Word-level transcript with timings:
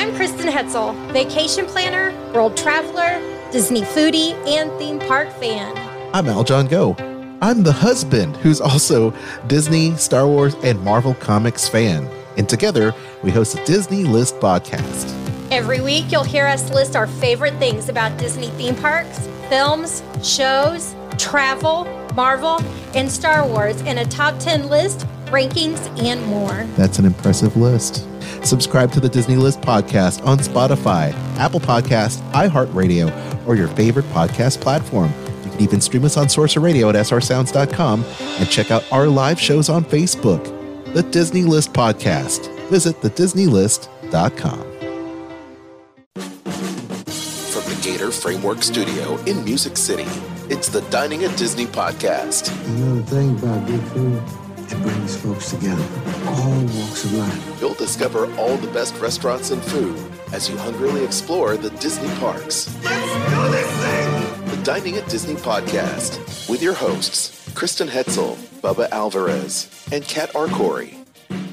I'm 0.00 0.16
Kristen 0.16 0.48
Hetzel, 0.48 0.94
vacation 1.12 1.66
planner, 1.66 2.10
world 2.32 2.56
traveler, 2.56 3.20
Disney 3.52 3.82
foodie, 3.82 4.32
and 4.48 4.72
theme 4.78 4.98
park 4.98 5.28
fan. 5.32 5.76
I'm 6.14 6.24
Aljon 6.24 6.70
Go. 6.70 6.96
I'm 7.42 7.64
the 7.64 7.72
husband 7.72 8.34
who's 8.38 8.62
also 8.62 9.12
Disney, 9.46 9.94
Star 9.96 10.26
Wars, 10.26 10.54
and 10.62 10.80
Marvel 10.82 11.12
Comics 11.12 11.68
fan. 11.68 12.08
And 12.38 12.48
together, 12.48 12.94
we 13.22 13.30
host 13.30 13.58
a 13.58 13.64
Disney 13.66 14.04
List 14.04 14.36
podcast. 14.36 15.12
Every 15.50 15.82
week, 15.82 16.10
you'll 16.10 16.24
hear 16.24 16.46
us 16.46 16.70
list 16.70 16.96
our 16.96 17.06
favorite 17.06 17.58
things 17.58 17.90
about 17.90 18.16
Disney 18.16 18.48
theme 18.52 18.76
parks, 18.76 19.28
films, 19.50 20.02
shows, 20.22 20.94
travel, 21.18 21.84
Marvel, 22.14 22.62
and 22.94 23.12
Star 23.12 23.46
Wars 23.46 23.78
in 23.82 23.98
a 23.98 24.06
top 24.06 24.38
10 24.38 24.70
list, 24.70 25.00
rankings, 25.26 25.78
and 26.02 26.24
more. 26.24 26.64
That's 26.78 26.98
an 26.98 27.04
impressive 27.04 27.54
list. 27.58 28.06
Subscribe 28.44 28.92
to 28.92 29.00
the 29.00 29.08
Disney 29.08 29.36
List 29.36 29.60
podcast 29.60 30.24
on 30.26 30.38
Spotify, 30.38 31.12
Apple 31.36 31.60
Podcast, 31.60 32.20
iHeartRadio, 32.32 33.46
or 33.46 33.54
your 33.54 33.68
favorite 33.68 34.06
podcast 34.06 34.60
platform. 34.60 35.12
You 35.44 35.50
can 35.50 35.60
even 35.60 35.80
stream 35.80 36.04
us 36.04 36.16
on 36.16 36.28
Sorcerer 36.28 36.62
Radio 36.62 36.88
at 36.88 36.94
srsounds.com 36.94 38.04
and 38.04 38.48
check 38.50 38.70
out 38.70 38.84
our 38.92 39.06
live 39.06 39.40
shows 39.40 39.68
on 39.68 39.84
Facebook. 39.84 40.42
The 40.94 41.02
Disney 41.02 41.42
List 41.42 41.72
podcast. 41.72 42.48
Visit 42.68 43.00
thedisneylist.com. 43.00 44.60
From 46.14 47.74
the 47.74 47.80
Gator 47.82 48.10
Framework 48.10 48.62
Studio 48.62 49.16
in 49.24 49.44
Music 49.44 49.76
City, 49.76 50.06
it's 50.48 50.68
the 50.68 50.80
Dining 50.90 51.24
at 51.24 51.36
Disney 51.36 51.66
podcast. 51.66 52.50
You 52.68 52.84
know 52.84 52.96
the 52.96 53.02
thing 53.04 53.38
about 53.38 53.66
good 53.66 53.82
food? 53.88 54.22
It 54.72 54.80
brings 54.82 55.16
folks 55.16 55.50
together, 55.50 55.82
all 56.28 56.60
walks 56.60 57.04
of 57.04 57.14
life. 57.14 57.60
You'll 57.60 57.74
discover 57.74 58.32
all 58.36 58.56
the 58.56 58.70
best 58.70 58.94
restaurants 59.00 59.50
and 59.50 59.60
food 59.60 59.98
as 60.32 60.48
you 60.48 60.56
hungrily 60.56 61.04
explore 61.04 61.56
the 61.56 61.70
Disney 61.70 62.08
parks. 62.20 62.72
Let's 62.84 63.30
do 63.30 63.50
this 63.50 63.68
thing! 63.82 64.44
The 64.56 64.62
Dining 64.62 64.96
at 64.96 65.08
Disney 65.08 65.34
podcast 65.34 66.48
with 66.48 66.62
your 66.62 66.74
hosts, 66.74 67.52
Kristen 67.52 67.88
Hetzel, 67.88 68.36
Bubba 68.60 68.88
Alvarez, 68.90 69.88
and 69.90 70.04
Kat 70.04 70.32
Arcori. 70.34 70.94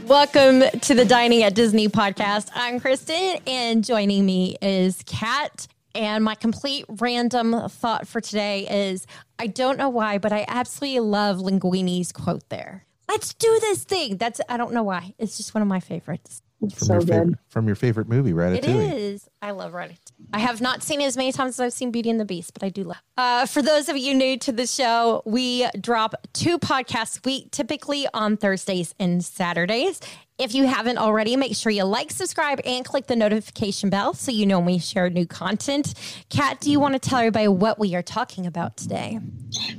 Welcome 0.06 0.80
to 0.82 0.94
the 0.94 1.04
Dining 1.06 1.42
at 1.42 1.56
Disney 1.56 1.88
podcast. 1.88 2.52
I'm 2.54 2.80
Kristen, 2.80 3.40
and 3.48 3.84
joining 3.84 4.28
me 4.28 4.58
is 4.62 5.02
Kat. 5.08 5.68
And 5.96 6.24
my 6.24 6.36
complete 6.36 6.86
random 6.88 7.68
thought 7.68 8.08
for 8.08 8.22
today 8.22 8.90
is 8.90 9.08
I 9.40 9.48
don't 9.48 9.80
know 9.80 9.90
why, 9.90 10.20
but 10.20 10.32
I 10.32 10.46
absolutely 10.48 11.00
love 11.00 11.38
Linguini's 11.38 12.12
quote 12.12 12.48
there. 12.50 12.84
Let's 13.08 13.34
do 13.34 13.58
this 13.62 13.84
thing. 13.84 14.18
That's 14.18 14.42
I 14.50 14.58
don't 14.58 14.74
know 14.74 14.84
why. 14.84 15.14
It's 15.18 15.38
just 15.38 15.54
one 15.54 15.62
of 15.62 15.68
my 15.68 15.80
favorites. 15.80 16.42
From 16.60 16.70
so 16.70 16.94
your 16.94 17.02
favorite. 17.02 17.40
From 17.50 17.68
your 17.68 17.76
favorite 17.76 18.10
movie, 18.10 18.34
Ratatouille. 18.34 18.92
It 18.92 18.98
is. 18.98 19.30
I 19.42 19.52
love 19.52 19.74
Ratatouille. 19.74 20.00
I 20.34 20.40
have 20.40 20.60
not 20.60 20.82
seen 20.82 21.02
it 21.02 21.06
as 21.06 21.16
many 21.16 21.32
times 21.32 21.56
as 21.56 21.60
I've 21.60 21.74
seen 21.74 21.92
Beauty 21.92 22.10
and 22.10 22.20
the 22.20 22.26
Beast, 22.26 22.54
but 22.54 22.64
I 22.64 22.70
do 22.70 22.84
love. 22.84 23.02
Uh, 23.16 23.46
for 23.46 23.62
those 23.62 23.90
of 23.90 23.98
you 23.98 24.16
new 24.16 24.38
to 24.40 24.52
the 24.52 24.66
show, 24.66 25.22
we 25.26 25.68
drop 25.80 26.16
two 26.34 26.58
podcasts 26.58 27.20
a 27.20 27.22
week, 27.24 27.52
typically 27.52 28.08
on 28.14 28.38
Thursdays 28.38 28.96
and 29.00 29.24
Saturdays. 29.24 30.00
If 30.40 30.54
you 30.54 30.68
haven't 30.68 30.98
already, 30.98 31.36
make 31.36 31.56
sure 31.56 31.72
you 31.72 31.84
like, 31.84 32.12
subscribe, 32.12 32.60
and 32.66 32.84
click 32.84 33.08
the 33.08 33.16
notification 33.16 33.90
bell 33.90 34.14
so 34.14 34.32
you 34.32 34.46
know 34.46 34.60
when 34.60 34.68
we 34.68 34.80
share 34.80 35.10
new 35.10 35.26
content. 35.26 35.94
Kat, 36.30 36.60
do 36.60 36.72
you 36.72 36.80
want 36.80 36.94
to 36.94 37.00
tell 37.00 37.20
everybody 37.20 37.48
what 37.48 37.80
we 37.80 37.96
are 37.96 38.04
talking 38.04 38.46
about 38.48 38.78
today? 38.78 39.20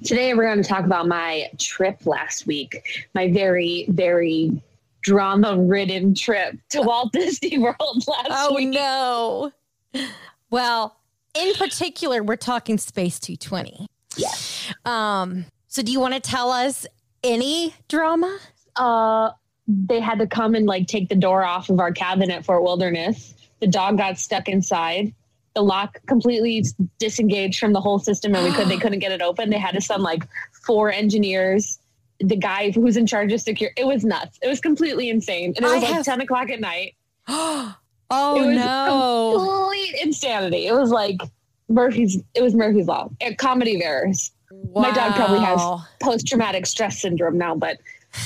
Today, 0.05 0.35
we're 0.35 0.45
going 0.45 0.63
to 0.63 0.69
talk 0.69 0.85
about 0.85 1.07
my 1.07 1.49
trip 1.59 2.07
last 2.07 2.47
week. 2.47 3.09
My 3.15 3.31
very, 3.33 3.87
very 3.89 4.61
drama 5.03 5.57
ridden 5.57 6.15
trip 6.15 6.57
to 6.71 6.83
Walt 6.83 7.13
Disney 7.13 7.59
World 7.59 8.05
last 8.07 8.29
oh, 8.31 8.55
week. 8.55 8.77
Oh, 8.79 9.53
no. 9.95 10.03
Well, 10.51 10.97
in 11.35 11.55
particular, 11.55 12.23
we're 12.23 12.37
talking 12.37 12.79
Space 12.79 13.19
220. 13.21 13.87
Yes. 14.17 14.73
Um, 14.85 15.47
so 15.69 15.83
do 15.83 15.93
you 15.93 16.01
want 16.01 16.15
to 16.15 16.21
tell 16.21 16.51
us 16.51 16.87
any 17.23 17.75
drama? 17.89 18.39
Uh, 18.77 19.31
they 19.67 20.01
had 20.01 20.19
to 20.19 20.27
come 20.27 20.55
and 20.55 20.67
like 20.67 20.87
take 20.87 21.09
the 21.09 21.15
door 21.15 21.45
off 21.45 21.69
of 21.69 21.79
our 21.79 21.93
cabin 21.93 22.31
at 22.31 22.45
Fort 22.45 22.63
Wilderness. 22.63 23.35
The 23.61 23.67
dog 23.67 23.99
got 23.99 24.19
stuck 24.19 24.49
inside. 24.49 25.13
The 25.55 25.63
lock 25.63 25.99
completely 26.07 26.65
disengaged 26.99 27.59
from 27.59 27.73
the 27.73 27.81
whole 27.81 27.99
system, 27.99 28.35
and 28.35 28.45
we 28.45 28.53
could 28.53 28.69
they 28.69 28.77
couldn't 28.81 29.01
get 29.01 29.13
it 29.13 29.21
open. 29.21 29.51
They 29.51 29.59
had 29.59 29.75
to 29.75 29.81
send 29.81 30.03
like 30.03 30.27
four 30.65 30.91
engineers 30.91 31.79
the 32.21 32.37
guy 32.37 32.71
who's 32.71 32.97
in 32.97 33.07
charge 33.07 33.33
of 33.33 33.41
security. 33.41 33.81
It 33.81 33.87
was 33.87 34.05
nuts. 34.05 34.39
It 34.43 34.49
was 34.49 34.61
completely 34.61 35.11
insane. 35.11 35.55
And 35.57 35.59
it 35.59 35.63
was 35.63 35.73
I 35.73 35.79
like 35.79 35.89
have... 35.89 36.05
10 36.05 36.21
o'clock 36.21 36.51
at 36.51 36.61
night. 36.61 36.95
oh, 37.29 37.75
it 38.11 38.47
was 38.47 38.57
no. 38.57 39.35
Complete 39.37 39.95
insanity. 40.03 40.67
It 40.67 40.75
was 40.75 40.91
like 40.91 41.21
Murphy's, 41.69 42.23
it 42.35 42.43
was 42.43 42.55
Murphy's 42.55 42.87
Law. 42.87 43.09
Comedy 43.39 43.77
of 43.77 43.83
errors. 43.83 44.33
Wow. 44.51 44.83
My 44.83 44.91
dog 44.93 45.15
probably 45.15 45.41
has 45.41 45.61
post 46.01 46.27
traumatic 46.27 46.67
stress 46.67 47.01
syndrome 47.01 47.39
now, 47.39 47.55
but 47.55 47.79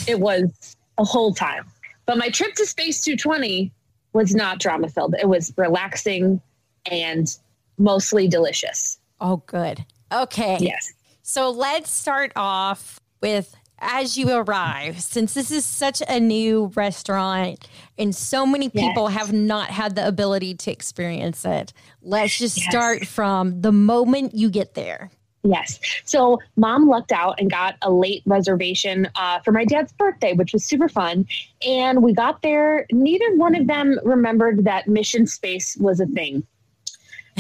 it 0.07 0.21
was 0.21 0.77
a 0.99 1.05
whole 1.05 1.35
time. 1.35 1.65
But 2.07 2.19
my 2.19 2.31
trip 2.31 2.55
to 2.55 2.67
Space 2.67 3.03
220 3.03 3.73
was 4.13 4.35
not 4.35 4.59
drama 4.59 4.89
filled. 4.89 5.15
It 5.19 5.29
was 5.29 5.53
relaxing 5.57 6.41
and 6.87 7.37
mostly 7.79 8.29
delicious. 8.29 8.99
Oh, 9.21 9.39
good. 9.47 9.85
Okay. 10.13 10.59
Yes. 10.61 10.93
So 11.23 11.51
let's 11.51 11.91
start 11.91 12.33
off 12.37 13.01
with 13.21 13.55
as 13.83 14.17
you 14.17 14.31
arrive, 14.31 15.03
since 15.03 15.35
this 15.35 15.51
is 15.51 15.67
such 15.67 16.03
a 16.09 16.19
new 16.21 16.73
restaurant 16.75 17.69
and 17.99 18.15
so 18.15 18.47
many 18.47 18.69
people 18.69 19.11
yes. 19.11 19.19
have 19.19 19.33
not 19.33 19.69
had 19.69 19.97
the 19.97 20.07
ability 20.07 20.55
to 20.55 20.71
experience 20.71 21.45
it, 21.45 21.73
let's 22.01 22.39
just 22.39 22.57
yes. 22.57 22.71
start 22.71 23.07
from 23.07 23.61
the 23.61 23.73
moment 23.73 24.35
you 24.35 24.49
get 24.49 24.75
there. 24.75 25.11
Yes. 25.45 25.81
So 26.05 26.39
mom 26.57 26.89
lucked 26.89 27.11
out 27.11 27.41
and 27.41 27.51
got 27.51 27.77
a 27.83 27.91
late 27.91 28.23
reservation 28.27 29.09
uh, 29.17 29.41
for 29.41 29.51
my 29.51 29.65
dad's 29.65 29.93
birthday, 29.93 30.35
which 30.35 30.53
was 30.53 30.65
super 30.65 30.89
fun. 30.89 31.27
And 31.67 32.03
we 32.03 32.15
got 32.15 32.43
there. 32.43 32.87
Neither 32.93 33.37
one 33.37 33.57
of 33.57 33.67
them 33.67 33.99
remembered 34.05 34.65
that 34.65 34.87
mission 34.87 35.27
space 35.27 35.77
was 35.79 35.99
a 35.99 36.07
thing. 36.07 36.47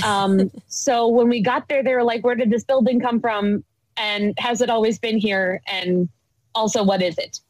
Um, 0.05 0.51
so 0.67 1.07
when 1.07 1.29
we 1.29 1.41
got 1.41 1.69
there, 1.69 1.85
they 1.85 1.95
were 1.95 2.03
like, 2.03 2.25
where 2.25 2.35
did 2.35 2.51
this 2.51 2.65
building 2.65 2.99
come 3.01 3.21
from? 3.21 3.63
And 3.97 4.35
has 4.39 4.61
it 4.61 4.71
always 4.71 4.99
been 4.99 5.19
here? 5.19 5.63
And 5.67 6.09
also 6.55 6.83
what 6.83 7.03
is 7.03 7.17
it? 7.19 7.41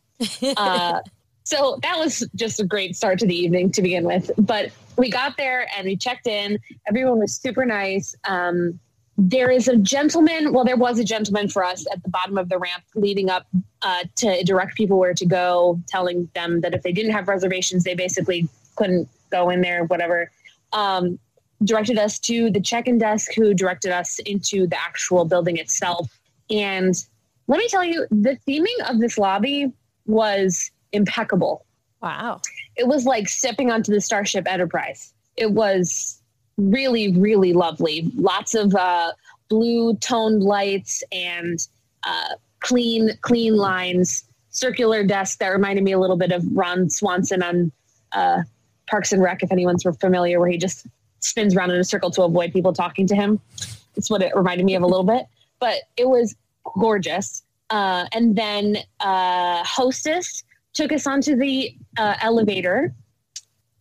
uh, 0.57 1.01
so 1.45 1.79
that 1.83 1.99
was 1.99 2.27
just 2.35 2.61
a 2.61 2.65
great 2.65 2.97
start 2.97 3.19
to 3.21 3.27
the 3.27 3.35
evening 3.35 3.71
to 3.73 3.83
begin 3.83 4.05
with. 4.05 4.31
But 4.39 4.71
we 4.97 5.11
got 5.11 5.37
there 5.37 5.67
and 5.77 5.87
we 5.87 5.97
checked 5.97 6.27
in. 6.27 6.59
Everyone 6.89 7.19
was 7.19 7.35
super 7.35 7.65
nice. 7.65 8.15
Um, 8.25 8.79
there 9.19 9.51
is 9.51 9.69
a 9.69 9.77
gentleman, 9.77 10.53
well, 10.53 10.65
there 10.65 10.77
was 10.77 10.99
a 10.99 11.05
gentleman 11.05 11.49
for 11.49 11.65
us 11.65 11.85
at 11.93 12.03
the 12.03 12.09
bottom 12.09 12.39
of 12.39 12.49
the 12.49 12.59
ramp 12.59 12.83
leading 12.95 13.29
up 13.29 13.47
uh, 13.83 14.05
to 14.17 14.43
direct 14.45 14.75
people 14.75 14.99
where 14.99 15.15
to 15.15 15.27
go, 15.27 15.81
telling 15.87 16.29
them 16.35 16.61
that 16.63 16.75
if 16.75 16.83
they 16.83 16.93
didn't 16.93 17.13
have 17.13 17.29
reservations, 17.29 17.85
they 17.85 17.95
basically 17.95 18.49
couldn't 18.77 19.09
go 19.31 19.51
in 19.51 19.61
there, 19.61 19.85
whatever. 19.85 20.31
Um, 20.73 21.19
directed 21.65 21.99
us 21.99 22.19
to 22.21 22.51
the 22.51 22.61
check 22.61 22.89
in 22.89 22.99
desk, 22.99 23.33
who 23.35 23.55
directed 23.55 23.93
us 23.93 24.19
into 24.21 24.67
the 24.67 24.81
actual 24.81 25.25
building 25.25 25.59
itself. 25.59 26.19
And 26.51 26.95
let 27.49 27.59
me 27.59 27.69
tell 27.69 27.85
you, 27.85 28.07
the 28.11 28.39
theming 28.47 28.91
of 28.91 29.01
this 29.01 29.19
lobby 29.19 29.73
was 30.07 30.71
impeccable. 30.93 31.65
Wow. 32.01 32.41
It 32.77 32.87
was 32.87 33.05
like 33.05 33.29
stepping 33.29 33.71
onto 33.71 33.93
the 33.93 34.01
Starship 34.01 34.51
Enterprise. 34.51 35.13
It 35.37 35.53
was 35.53 36.21
really, 36.57 37.13
really 37.13 37.53
lovely. 37.53 38.11
Lots 38.15 38.55
of 38.55 38.75
uh, 38.75 39.13
blue 39.49 39.97
toned 39.97 40.43
lights 40.43 41.03
and 41.13 41.59
uh, 42.05 42.35
clean, 42.61 43.11
clean 43.21 43.57
lines. 43.57 44.25
Circular 44.51 45.03
desk 45.05 45.39
that 45.39 45.49
reminded 45.49 45.83
me 45.83 45.93
a 45.93 45.99
little 45.99 46.17
bit 46.17 46.31
of 46.31 46.45
Ron 46.55 46.91
Swanson 46.91 47.43
on 47.43 47.73
uh, 48.13 48.43
Parks 48.87 49.13
and 49.13 49.23
Rec, 49.23 49.43
if 49.43 49.51
anyone's 49.51 49.83
familiar, 49.99 50.39
where 50.39 50.49
he 50.51 50.59
just 50.59 50.87
spins 51.21 51.57
around 51.57 51.71
in 51.71 51.81
a 51.81 51.85
circle 51.85 52.11
to 52.11 52.23
avoid 52.23 52.53
people 52.53 52.73
talking 52.73 53.07
to 53.07 53.15
him. 53.15 53.41
It's 53.97 54.11
what 54.11 54.21
it 54.23 54.37
reminded 54.37 54.67
me 54.67 54.75
of 54.75 54.83
a 54.83 54.87
little 54.87 55.05
bit. 55.05 55.25
But 55.59 55.77
it 55.97 56.09
was 56.09 56.35
gorgeous. 56.65 57.43
Uh, 57.71 58.07
and 58.13 58.37
then 58.37 58.77
uh, 59.01 59.63
hostess 59.65 60.45
took 60.75 60.93
us 60.93 61.07
onto 61.07 61.37
the 61.37 61.75
uh, 61.99 62.15
elevator 62.21 62.95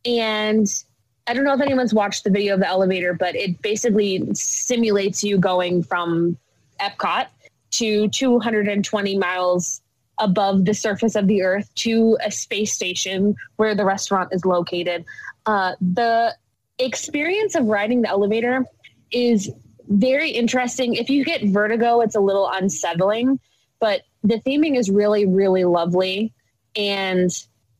and 0.05 0.83
i 1.27 1.33
don't 1.33 1.43
know 1.43 1.53
if 1.53 1.61
anyone's 1.61 1.93
watched 1.93 2.23
the 2.23 2.29
video 2.29 2.55
of 2.55 2.59
the 2.59 2.67
elevator 2.67 3.13
but 3.13 3.35
it 3.35 3.61
basically 3.61 4.27
simulates 4.33 5.23
you 5.23 5.37
going 5.37 5.83
from 5.83 6.37
epcot 6.79 7.27
to 7.69 8.07
220 8.09 9.17
miles 9.17 9.81
above 10.19 10.65
the 10.65 10.73
surface 10.73 11.15
of 11.15 11.27
the 11.27 11.41
earth 11.41 11.73
to 11.75 12.17
a 12.25 12.31
space 12.31 12.73
station 12.73 13.35
where 13.57 13.75
the 13.75 13.85
restaurant 13.85 14.29
is 14.31 14.45
located 14.45 15.05
uh, 15.45 15.73
the 15.79 16.35
experience 16.79 17.55
of 17.55 17.65
riding 17.65 18.01
the 18.01 18.09
elevator 18.09 18.65
is 19.11 19.51
very 19.91 20.31
interesting. 20.31 20.95
If 20.95 21.09
you 21.09 21.23
get 21.23 21.43
vertigo, 21.43 22.01
it's 22.01 22.15
a 22.15 22.19
little 22.19 22.49
unsettling, 22.51 23.39
but 23.79 24.01
the 24.23 24.35
theming 24.39 24.77
is 24.77 24.89
really, 24.89 25.25
really 25.25 25.65
lovely. 25.65 26.33
And 26.75 27.29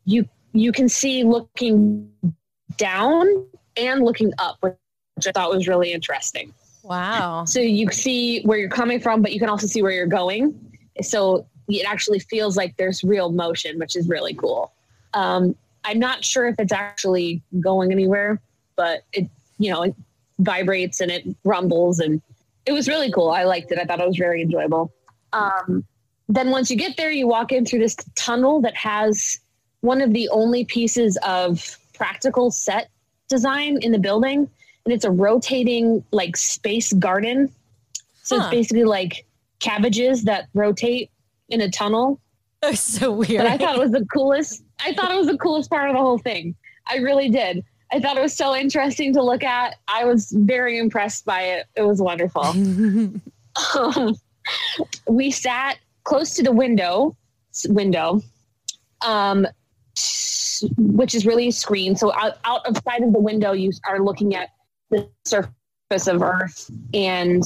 you 0.06 0.28
you 0.54 0.72
can 0.72 0.90
see 0.90 1.24
looking 1.24 2.12
down 2.78 3.46
and 3.78 4.04
looking 4.04 4.34
up, 4.40 4.58
which 4.60 4.76
I 5.26 5.32
thought 5.32 5.52
was 5.52 5.68
really 5.68 5.94
interesting. 5.94 6.54
Wow. 6.84 7.46
So 7.46 7.60
you 7.60 7.90
see 7.92 8.42
where 8.42 8.58
you're 8.58 8.70
coming 8.70 9.00
from, 9.00 9.22
but 9.22 9.32
you 9.32 9.40
can 9.40 9.50
also 9.50 9.68
see 9.68 9.82
where 9.82 9.92
you're 9.92 10.08
going. 10.08 10.54
So 11.02 11.46
it 11.70 11.86
actually 11.88 12.20
feels 12.20 12.58
like 12.58 12.76
there's 12.78 13.04
real 13.04 13.32
motion, 13.32 13.80
which 13.80 13.96
is 13.96 14.10
really 14.10 14.34
cool. 14.34 14.74
Um, 15.14 15.56
I'm 15.86 16.00
not 16.00 16.26
sure 16.26 16.48
if 16.48 16.56
it's 16.60 16.74
actually 16.74 17.42
going 17.60 17.92
anywhere, 17.92 18.42
but 18.76 19.04
it, 19.14 19.30
you 19.58 19.72
know, 19.72 19.96
vibrates 20.42 21.00
and 21.02 21.12
it 21.12 21.26
rumbles 21.44 22.00
and 22.00 22.22
it 22.66 22.74
was 22.74 22.88
really 22.88 23.12
cool. 23.12 23.30
I 23.32 23.44
liked 23.44 23.72
it. 23.72 23.80
I 23.80 23.86
thought 23.86 24.00
it 24.00 24.08
was 24.08 24.18
very 24.18 24.42
enjoyable. 24.42 24.94
Um, 25.34 25.84
then 26.30 26.52
once 26.52 26.70
you 26.70 26.78
get 26.78 26.96
there, 26.98 27.12
you 27.12 27.28
walk 27.28 27.52
in 27.52 27.66
through 27.66 27.80
this 27.80 27.96
tunnel 28.16 28.62
that 28.62 28.76
has 28.76 29.40
one 29.82 30.02
of 30.02 30.14
the 30.14 30.30
only 30.30 30.66
pieces 30.66 31.18
of 31.26 31.78
practical 31.94 32.52
set 32.52 32.90
design 33.28 33.80
in 33.82 33.92
the 33.92 33.98
building. 34.00 34.50
And 34.86 34.94
it's 34.94 35.06
a 35.06 35.12
rotating 35.12 36.04
like 36.12 36.38
space 36.38 36.94
garden. 36.94 37.52
So 38.24 38.38
Huh. 38.38 38.44
it's 38.46 38.52
basically 38.52 38.84
like 38.86 39.26
cabbages 39.60 40.24
that 40.24 40.48
rotate 40.54 41.10
in 41.50 41.62
a 41.62 41.70
tunnel. 41.70 42.20
That's 42.62 42.80
so 42.80 43.12
weird. 43.12 43.38
But 43.44 43.48
I 43.48 43.58
thought 43.58 43.76
it 43.76 43.80
was 43.82 43.92
the 43.92 44.06
coolest. 44.06 44.64
I 44.86 44.94
thought 44.94 45.12
it 45.12 45.18
was 45.18 45.28
the 45.28 45.38
coolest 45.38 45.70
part 45.70 45.90
of 45.90 45.96
the 45.96 46.02
whole 46.02 46.20
thing. 46.20 46.56
I 46.88 46.98
really 46.98 47.30
did. 47.30 47.64
I 47.94 48.00
thought 48.00 48.18
it 48.18 48.22
was 48.22 48.36
so 48.36 48.56
interesting 48.56 49.14
to 49.14 49.24
look 49.24 49.44
at. 49.44 49.76
I 49.88 50.06
was 50.06 50.32
very 50.32 50.78
impressed 50.78 51.26
by 51.26 51.42
it. 51.42 51.66
It 51.76 51.82
was 51.82 52.02
wonderful. 52.02 52.44
um, 53.78 54.16
we 55.08 55.32
sat 55.32 55.78
close 56.04 56.34
to 56.36 56.44
the 56.44 56.52
window 56.52 57.16
window 57.68 58.22
um, 59.06 59.46
which 60.78 61.16
is 61.16 61.26
really 61.26 61.48
a 61.48 61.52
screen. 61.52 61.96
so 61.96 62.14
out, 62.14 62.38
out 62.46 62.66
of 62.66 62.78
sight 62.84 63.04
of 63.04 63.14
the 63.14 63.20
window 63.20 63.52
you 63.52 63.72
are 63.88 64.00
looking 64.00 64.36
at 64.36 64.50
the 64.90 65.08
surface 65.26 66.08
of 66.08 66.22
earth 66.22 66.70
and 66.94 67.44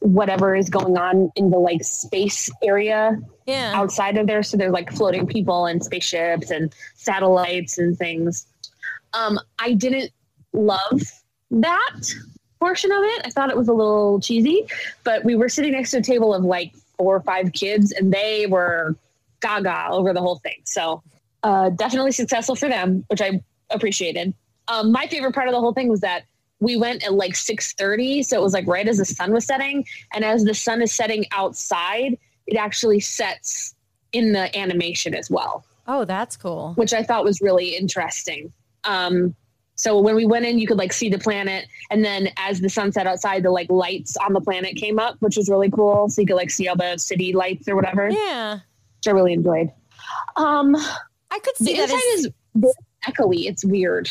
whatever 0.00 0.54
is 0.54 0.68
going 0.68 0.96
on 0.96 1.30
in 1.34 1.50
the 1.50 1.58
like 1.58 1.82
space 1.82 2.50
area 2.62 3.16
yeah. 3.46 3.72
outside 3.74 4.16
of 4.16 4.26
there 4.26 4.42
so 4.42 4.56
there's 4.56 4.72
like 4.72 4.92
floating 4.92 5.26
people 5.26 5.66
and 5.66 5.82
spaceships 5.82 6.50
and 6.50 6.72
satellites 6.94 7.78
and 7.78 7.96
things 7.96 8.46
um, 9.14 9.38
i 9.58 9.72
didn't 9.72 10.10
love 10.52 11.02
that 11.50 12.00
portion 12.60 12.90
of 12.90 12.98
it. 13.02 13.22
I 13.24 13.30
thought 13.30 13.50
it 13.50 13.56
was 13.56 13.68
a 13.68 13.72
little 13.72 14.20
cheesy, 14.20 14.66
but 15.04 15.24
we 15.24 15.36
were 15.36 15.48
sitting 15.48 15.72
next 15.72 15.92
to 15.92 15.98
a 15.98 16.02
table 16.02 16.34
of 16.34 16.42
like 16.44 16.74
four 16.96 17.16
or 17.16 17.20
five 17.20 17.52
kids 17.52 17.92
and 17.92 18.12
they 18.12 18.46
were 18.46 18.96
gaga 19.40 19.88
over 19.90 20.12
the 20.12 20.20
whole 20.20 20.36
thing. 20.38 20.56
So 20.64 21.02
uh, 21.44 21.70
definitely 21.70 22.12
successful 22.12 22.56
for 22.56 22.68
them, 22.68 23.04
which 23.08 23.20
I 23.20 23.40
appreciated. 23.70 24.34
Um, 24.66 24.90
my 24.90 25.06
favorite 25.06 25.34
part 25.34 25.46
of 25.48 25.52
the 25.54 25.60
whole 25.60 25.72
thing 25.72 25.88
was 25.88 26.00
that 26.00 26.24
we 26.60 26.76
went 26.76 27.04
at 27.04 27.14
like 27.14 27.34
6.30 27.34 28.24
so 28.24 28.36
it 28.36 28.42
was 28.42 28.52
like 28.52 28.66
right 28.66 28.88
as 28.88 28.96
the 28.96 29.04
sun 29.04 29.32
was 29.32 29.46
setting 29.46 29.86
and 30.12 30.24
as 30.24 30.42
the 30.42 30.54
sun 30.54 30.82
is 30.82 30.90
setting 30.92 31.24
outside 31.30 32.18
it 32.48 32.56
actually 32.56 32.98
sets 32.98 33.76
in 34.12 34.32
the 34.32 34.58
animation 34.58 35.14
as 35.14 35.30
well 35.30 35.64
Oh, 35.86 36.04
that's 36.04 36.36
cool. 36.36 36.72
which 36.74 36.92
I 36.92 37.02
thought 37.02 37.24
was 37.24 37.40
really 37.40 37.76
interesting. 37.76 38.52
Um, 38.84 39.34
so 39.74 40.00
when 40.00 40.16
we 40.16 40.26
went 40.26 40.44
in, 40.44 40.58
you 40.58 40.66
could 40.66 40.78
like 40.78 40.92
see 40.92 41.08
the 41.08 41.18
planet, 41.18 41.66
and 41.90 42.04
then 42.04 42.30
as 42.36 42.60
the 42.60 42.68
sun 42.68 42.90
set 42.92 43.06
outside, 43.06 43.42
the 43.44 43.50
like 43.50 43.70
lights 43.70 44.16
on 44.16 44.32
the 44.32 44.40
planet 44.40 44.74
came 44.76 44.98
up, 44.98 45.16
which 45.20 45.36
was 45.36 45.48
really 45.48 45.70
cool. 45.70 46.08
So 46.08 46.20
you 46.20 46.26
could 46.26 46.34
like 46.36 46.50
see 46.50 46.66
all 46.68 46.76
the 46.76 46.96
city 46.98 47.32
lights 47.32 47.68
or 47.68 47.76
whatever, 47.76 48.08
Yeah. 48.10 48.54
which 48.54 49.06
I 49.06 49.10
really 49.12 49.32
enjoyed. 49.34 49.70
Um, 50.36 50.74
I 51.30 51.38
could 51.38 51.54
the 51.60 51.64
see 51.64 51.76
that. 51.76 51.90
inside 51.90 52.02
is 52.14 52.28
echoey. 53.06 53.44
It's 53.48 53.64
weird. 53.64 54.10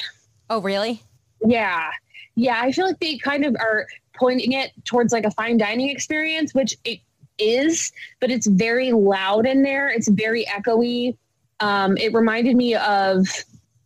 oh, 0.50 0.62
really? 0.62 1.02
Yeah, 1.46 1.90
yeah. 2.36 2.60
I 2.62 2.72
feel 2.72 2.86
like 2.88 3.00
they 3.00 3.18
kind 3.18 3.44
of 3.46 3.56
are 3.60 3.88
pointing 4.16 4.54
it 4.54 4.72
towards 4.86 5.12
like 5.12 5.26
a 5.26 5.32
fine 5.32 5.58
dining 5.58 5.90
experience, 5.90 6.54
which 6.54 6.76
it 6.86 7.00
is, 7.38 7.92
but 8.22 8.32
it's 8.32 8.48
very 8.48 8.92
loud 8.94 9.46
in 9.46 9.64
there. 9.64 9.90
It's 9.90 10.08
very 10.08 10.46
echoey. 10.46 11.18
Um, 11.60 11.98
it 11.98 12.14
reminded 12.14 12.56
me 12.56 12.74
of 12.76 13.28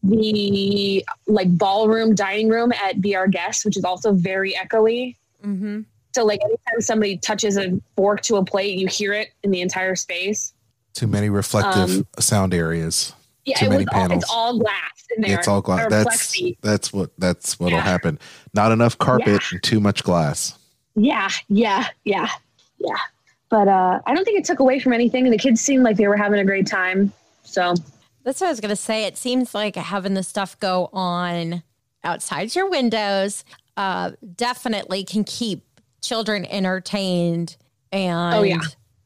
the 0.03 1.05
like 1.27 1.55
ballroom 1.57 2.15
dining 2.15 2.49
room 2.49 2.71
at 2.73 3.01
Be 3.01 3.15
Our 3.15 3.27
Guest, 3.27 3.65
which 3.65 3.77
is 3.77 3.83
also 3.83 4.13
very 4.13 4.53
echoey. 4.53 5.15
Mm-hmm. 5.45 5.81
So 6.13 6.25
like 6.25 6.41
anytime 6.43 6.81
somebody 6.81 7.17
touches 7.17 7.57
a 7.57 7.79
fork 7.95 8.21
to 8.23 8.35
a 8.37 8.43
plate, 8.45 8.77
you 8.77 8.87
hear 8.87 9.13
it 9.13 9.29
in 9.43 9.51
the 9.51 9.61
entire 9.61 9.95
space. 9.95 10.53
Too 10.93 11.07
many 11.07 11.29
reflective 11.29 11.99
Um, 11.99 12.07
sound 12.19 12.53
areas. 12.53 13.13
Yeah, 13.45 13.57
Too 13.57 13.65
it 13.65 13.69
many 13.69 13.85
was 13.85 13.87
all, 13.93 13.99
panels. 14.01 14.23
it's 14.23 14.31
all 14.31 14.59
glass 14.59 14.91
in 15.15 15.21
there. 15.23 15.39
It's 15.39 15.47
all 15.47 15.61
glass. 15.61 15.89
That's 15.89 16.07
plexi. 16.33 16.57
that's 16.61 16.91
what 16.93 17.09
that's 17.17 17.59
what'll 17.59 17.77
Yeah. 17.77 17.83
happen. 17.83 18.19
Not 18.53 18.71
enough 18.71 18.97
carpet 18.97 19.27
Yeah. 19.27 19.39
and 19.53 19.63
too 19.63 19.79
much 19.79 20.03
glass. 20.03 20.55
Yeah, 20.95 21.29
yeah, 21.47 21.87
yeah, 22.03 22.27
yeah. 22.79 22.97
But 23.49 23.67
uh, 23.67 23.99
I 24.05 24.13
don't 24.13 24.25
think 24.25 24.37
it 24.37 24.45
took 24.45 24.59
away 24.59 24.79
from 24.79 24.93
anything. 24.93 25.25
And 25.25 25.33
the 25.33 25.37
kids 25.37 25.59
seemed 25.61 25.83
like 25.83 25.95
they 25.97 26.07
were 26.07 26.17
having 26.17 26.39
a 26.39 26.45
great 26.45 26.67
time. 26.67 27.11
So 27.43 27.73
That's 28.23 28.39
what 28.41 28.47
I 28.47 28.51
was 28.51 28.59
going 28.59 28.69
to 28.69 28.75
say. 28.75 29.05
It 29.05 29.17
seems 29.17 29.53
like 29.55 29.75
having 29.75 30.13
the 30.13 30.23
stuff 30.23 30.59
go 30.59 30.89
on 30.93 31.63
outside 32.03 32.55
your 32.55 32.69
windows 32.69 33.43
uh, 33.77 34.11
definitely 34.35 35.03
can 35.03 35.23
keep 35.23 35.63
children 36.01 36.45
entertained. 36.45 37.57
And, 37.91 38.35
Oh, 38.35 38.43
yeah. 38.43 38.59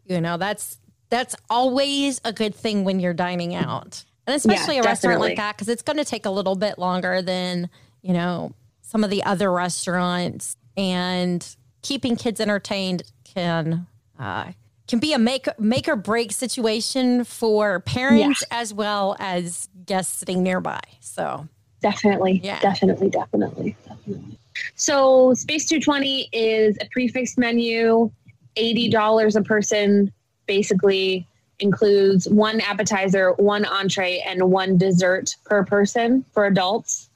you 0.06 0.22
know, 0.22 0.38
that's 0.38 0.78
that's 1.10 1.36
always 1.50 2.20
a 2.26 2.34
good 2.34 2.56
thing 2.56 2.84
when 2.84 3.00
you're 3.00 3.14
dining 3.14 3.54
out. 3.56 4.04
And 4.28 4.36
especially 4.36 4.76
Yeah, 4.76 4.82
a 4.82 4.86
restaurant 4.86 5.22
like 5.22 5.38
that, 5.38 5.56
because 5.56 5.70
it's 5.70 5.84
going 5.84 5.98
to 5.98 6.06
take 6.06 6.26
a 6.26 6.32
little 6.32 6.56
bit 6.56 6.80
longer 6.80 7.22
than, 7.22 7.70
you 8.02 8.12
know, 8.12 8.54
some 8.82 9.04
of 9.04 9.10
the 9.10 9.24
other 9.24 9.52
restaurants. 9.52 10.58
And 10.76 11.48
keeping 11.84 12.16
kids 12.16 12.42
entertained 12.42 13.04
can 13.24 13.88
uh, 14.20 14.52
can 14.88 15.00
be 15.00 15.14
a 15.14 15.20
make 15.20 15.48
make 15.60 15.88
or 15.88 15.96
break 15.96 16.32
situation 16.32 17.24
for 17.24 17.80
parents 17.82 18.44
as 18.52 18.74
well 18.74 19.16
as 19.20 19.68
guests 19.86 20.18
sitting 20.18 20.44
nearby. 20.44 20.80
So 21.00 21.48
definitely, 21.82 22.42
Yeah. 22.44 22.60
definitely, 22.60 23.10
definitely, 23.10 23.76
definitely. 23.88 24.38
So 24.76 25.34
Space 25.34 25.66
220 25.66 26.30
is 26.32 26.78
a 26.82 26.88
prefix 26.92 27.38
menu, 27.38 28.10
eighty 28.56 28.90
dollars 28.90 29.36
a 29.36 29.42
person. 29.42 30.12
Basically, 30.48 31.28
includes 31.60 32.30
one 32.30 32.62
appetizer, 32.62 33.32
one 33.34 33.66
entree, 33.66 34.22
and 34.26 34.52
one 34.52 34.78
dessert 34.78 35.36
per 35.46 35.64
person 35.66 36.24
for 36.34 36.46
adults. 36.46 37.10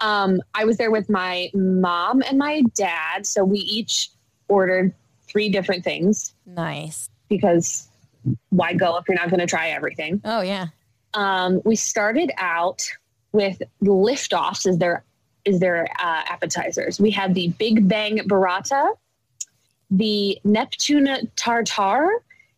Um, 0.00 0.42
I 0.54 0.66
was 0.66 0.76
there 0.76 0.90
with 0.90 1.08
my 1.08 1.50
mom 1.54 2.22
and 2.28 2.36
my 2.38 2.62
dad, 2.74 3.26
so 3.26 3.44
we 3.44 3.60
each 3.60 4.10
ordered 4.48 4.92
three 5.28 5.48
different 5.48 5.84
things 5.84 6.34
nice. 6.46 7.08
because 7.28 7.88
why 8.50 8.72
go 8.72 8.96
if 8.96 9.04
you're 9.08 9.16
not 9.16 9.30
going 9.30 9.40
to 9.40 9.46
try 9.46 9.68
everything? 9.68 10.20
Oh 10.24 10.40
yeah. 10.40 10.68
Um, 11.14 11.60
we 11.64 11.76
started 11.76 12.30
out 12.36 12.82
with 13.32 13.62
liftoffs 13.82 14.66
as 14.66 14.78
their 14.78 15.04
is 15.44 15.60
their 15.60 15.86
uh, 15.98 16.22
appetizers. 16.28 17.00
We 17.00 17.10
had 17.10 17.34
the 17.34 17.48
Big 17.58 17.88
Bang 17.88 18.18
Burrata, 18.18 18.94
the 19.90 20.38
Neptune 20.44 21.30
Tartare, 21.36 22.10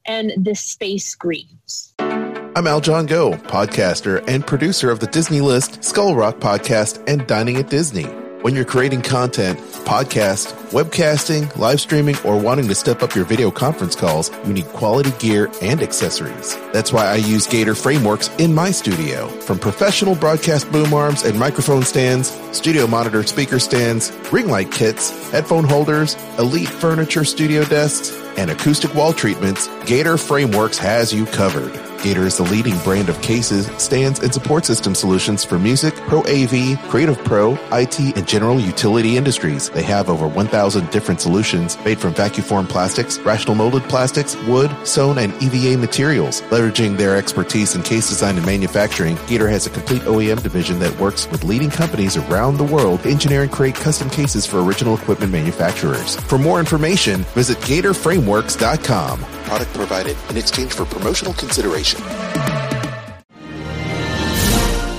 and 0.07 0.33
the 0.39 0.55
Space 0.55 1.15
Greens. 1.15 1.95
I'm 1.99 2.65
Aljon 2.65 3.07
Go, 3.07 3.33
podcaster 3.33 4.25
and 4.27 4.45
producer 4.45 4.91
of 4.91 5.01
the 5.01 5.07
Disney 5.07 5.41
List, 5.41 5.85
Skull 5.85 6.17
Rock 6.17 6.39
podcast, 6.39 7.05
and 7.07 7.27
Dining 7.27 7.57
at 7.59 7.69
Disney. 7.69 8.07
When 8.43 8.55
you're 8.55 8.65
creating 8.65 9.03
content, 9.03 9.59
podcast, 9.85 10.55
webcasting, 10.71 11.57
live 11.57 11.81
streaming, 11.81 12.17
or 12.25 12.41
wanting 12.41 12.69
to 12.69 12.75
step 12.75 13.03
up 13.03 13.17
your 13.17 13.25
video 13.25 13.51
conference 13.51 13.97
calls, 13.97 14.31
you 14.47 14.53
need 14.53 14.67
quality 14.67 15.11
gear 15.19 15.51
and 15.61 15.83
accessories. 15.83 16.55
That's 16.73 16.93
why 16.93 17.07
I 17.07 17.17
use 17.17 17.49
Gator 17.49 17.75
Frameworks 17.75 18.29
in 18.39 18.55
my 18.55 18.71
studio. 18.71 19.27
From 19.41 19.59
professional 19.59 20.15
broadcast 20.15 20.71
boom 20.71 20.95
arms 20.95 21.25
and 21.25 21.37
microphone 21.37 21.83
stands, 21.83 22.31
studio 22.57 22.87
monitor 22.87 23.25
speaker 23.25 23.59
stands, 23.59 24.13
ring 24.31 24.49
light 24.49 24.71
kits, 24.71 25.11
headphone 25.31 25.65
holders, 25.65 26.15
elite 26.39 26.69
furniture 26.69 27.25
studio 27.25 27.65
desks, 27.65 28.17
and 28.37 28.53
acoustic 28.53 28.95
wall 28.95 29.13
treatments, 29.13 29.69
Gator 29.85 30.17
Frameworks 30.17 30.79
has 30.79 31.13
you 31.13 31.27
covered. 31.27 31.88
Gator 32.03 32.27
is 32.27 32.37
the 32.37 32.45
leading 32.45 32.79
brand 32.79 33.09
of 33.09 33.21
cases, 33.23 33.67
stands, 33.83 34.21
and 34.21 34.33
support 34.33 34.65
system 34.65 34.95
solutions 34.95 35.45
for 35.45 35.59
music, 35.59 35.95
Pro 36.07 36.21
AV, 36.21 36.79
Creative 36.89 37.19
Pro, 37.25 37.59
IT, 37.73 37.99
and 38.17 38.27
general 38.27 38.61
utility 38.61 39.17
industries. 39.17 39.71
They 39.71 39.83
have 39.83 40.09
over 40.09 40.29
1,000 40.29 40.91
different 40.91 41.21
solutions 41.21 41.77
made 41.85 41.99
from 41.99 42.15
vacuum 42.15 42.47
formed 42.47 42.69
plastics, 42.69 43.19
rotational 43.19 43.57
molded 43.57 43.83
plastics, 43.85 44.37
wood, 44.45 44.75
sewn, 44.87 45.19
and 45.19 45.33
EVA 45.43 45.77
materials. 45.79 46.43
Leveraging 46.43 46.97
their 46.97 47.17
expertise 47.17 47.75
in 47.75 47.83
case 47.83 48.09
design 48.09 48.37
and 48.37 48.47
manufacturing, 48.47 49.19
Gator 49.27 49.49
has 49.49 49.67
a 49.67 49.71
complete 49.71 50.03
OEM 50.03 50.43
division 50.43 50.79
that 50.79 50.99
works 50.99 51.29
with 51.31 51.45
leading 51.45 51.71
companies 51.71 52.17
around 52.17 52.57
the 52.57 52.65
world 52.65 53.03
to 53.03 53.11
engineer 53.11 53.43
and 53.43 53.53
create 53.53 53.75
custom 53.75 54.09
cases 54.11 54.47
for 54.47 54.63
original 54.63 54.97
equipment 54.97 55.33
manufacturers. 55.33 56.17
For 56.17 56.39
more 56.39 56.61
information, 56.61 57.23
visit 57.35 57.59
GatorFrameworks.com. 57.59 59.38
Product 59.45 59.73
provided 59.75 60.17
in 60.31 60.37
exchange 60.37 60.73
for 60.73 60.85
promotional 60.85 61.33
consideration. 61.35 62.03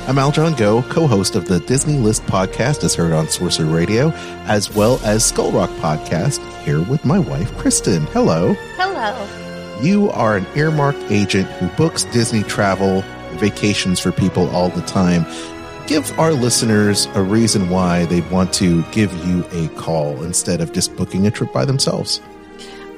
I'm 0.09 0.15
Aljon 0.15 0.57
Go, 0.57 0.81
co 0.81 1.05
host 1.05 1.35
of 1.35 1.47
the 1.47 1.59
Disney 1.59 1.97
List 1.99 2.23
podcast, 2.23 2.83
as 2.83 2.95
heard 2.95 3.11
on 3.11 3.27
Sorcerer 3.29 3.67
Radio, 3.67 4.09
as 4.47 4.73
well 4.73 4.99
as 5.03 5.23
Skull 5.23 5.51
Rock 5.51 5.69
podcast, 5.81 6.39
here 6.63 6.81
with 6.81 7.05
my 7.05 7.19
wife, 7.19 7.55
Kristen. 7.59 8.07
Hello. 8.07 8.53
Hello. 8.75 9.27
You 9.83 10.09
are 10.09 10.35
an 10.35 10.47
earmarked 10.55 11.11
agent 11.11 11.47
who 11.51 11.67
books 11.77 12.05
Disney 12.05 12.41
travel, 12.41 13.01
vacations 13.33 13.99
for 13.99 14.11
people 14.11 14.49
all 14.49 14.69
the 14.69 14.81
time. 14.81 15.27
Give 15.85 16.19
our 16.19 16.33
listeners 16.33 17.05
a 17.13 17.21
reason 17.21 17.69
why 17.69 18.05
they'd 18.05 18.29
want 18.31 18.51
to 18.53 18.81
give 18.85 19.13
you 19.27 19.45
a 19.51 19.67
call 19.75 20.23
instead 20.23 20.59
of 20.59 20.73
just 20.73 20.95
booking 20.95 21.27
a 21.27 21.31
trip 21.31 21.53
by 21.53 21.65
themselves. 21.65 22.19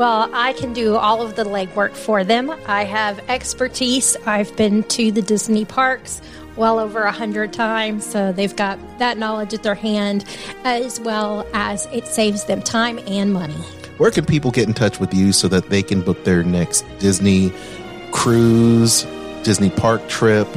Well, 0.01 0.31
I 0.33 0.53
can 0.53 0.73
do 0.73 0.95
all 0.95 1.21
of 1.21 1.35
the 1.35 1.43
legwork 1.43 1.95
for 1.95 2.23
them. 2.23 2.49
I 2.65 2.85
have 2.85 3.19
expertise. 3.29 4.17
I've 4.25 4.55
been 4.55 4.81
to 4.85 5.11
the 5.11 5.21
Disney 5.21 5.63
parks 5.63 6.23
well 6.55 6.79
over 6.79 7.03
a 7.03 7.11
hundred 7.11 7.53
times, 7.53 8.03
so 8.03 8.31
they've 8.31 8.55
got 8.55 8.79
that 8.97 9.19
knowledge 9.19 9.53
at 9.53 9.61
their 9.61 9.75
hand, 9.75 10.25
as 10.63 10.99
well 10.99 11.45
as 11.53 11.85
it 11.93 12.07
saves 12.07 12.45
them 12.45 12.63
time 12.63 12.97
and 13.05 13.31
money. 13.31 13.53
Where 13.99 14.09
can 14.09 14.25
people 14.25 14.49
get 14.49 14.67
in 14.67 14.73
touch 14.73 14.99
with 14.99 15.13
you 15.13 15.31
so 15.31 15.47
that 15.49 15.69
they 15.69 15.83
can 15.83 16.01
book 16.01 16.23
their 16.23 16.41
next 16.41 16.83
Disney 16.97 17.53
cruise, 18.11 19.03
Disney 19.43 19.69
park 19.69 20.09
trip, 20.09 20.47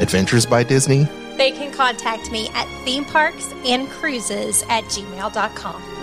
Adventures 0.00 0.44
by 0.44 0.64
Disney? 0.64 1.04
They 1.38 1.50
can 1.50 1.72
contact 1.72 2.30
me 2.30 2.50
at 2.52 2.66
theme 2.84 3.06
parks 3.06 3.54
and 3.64 3.88
cruises 3.88 4.64
at 4.68 4.84
gmail.com. 4.84 5.95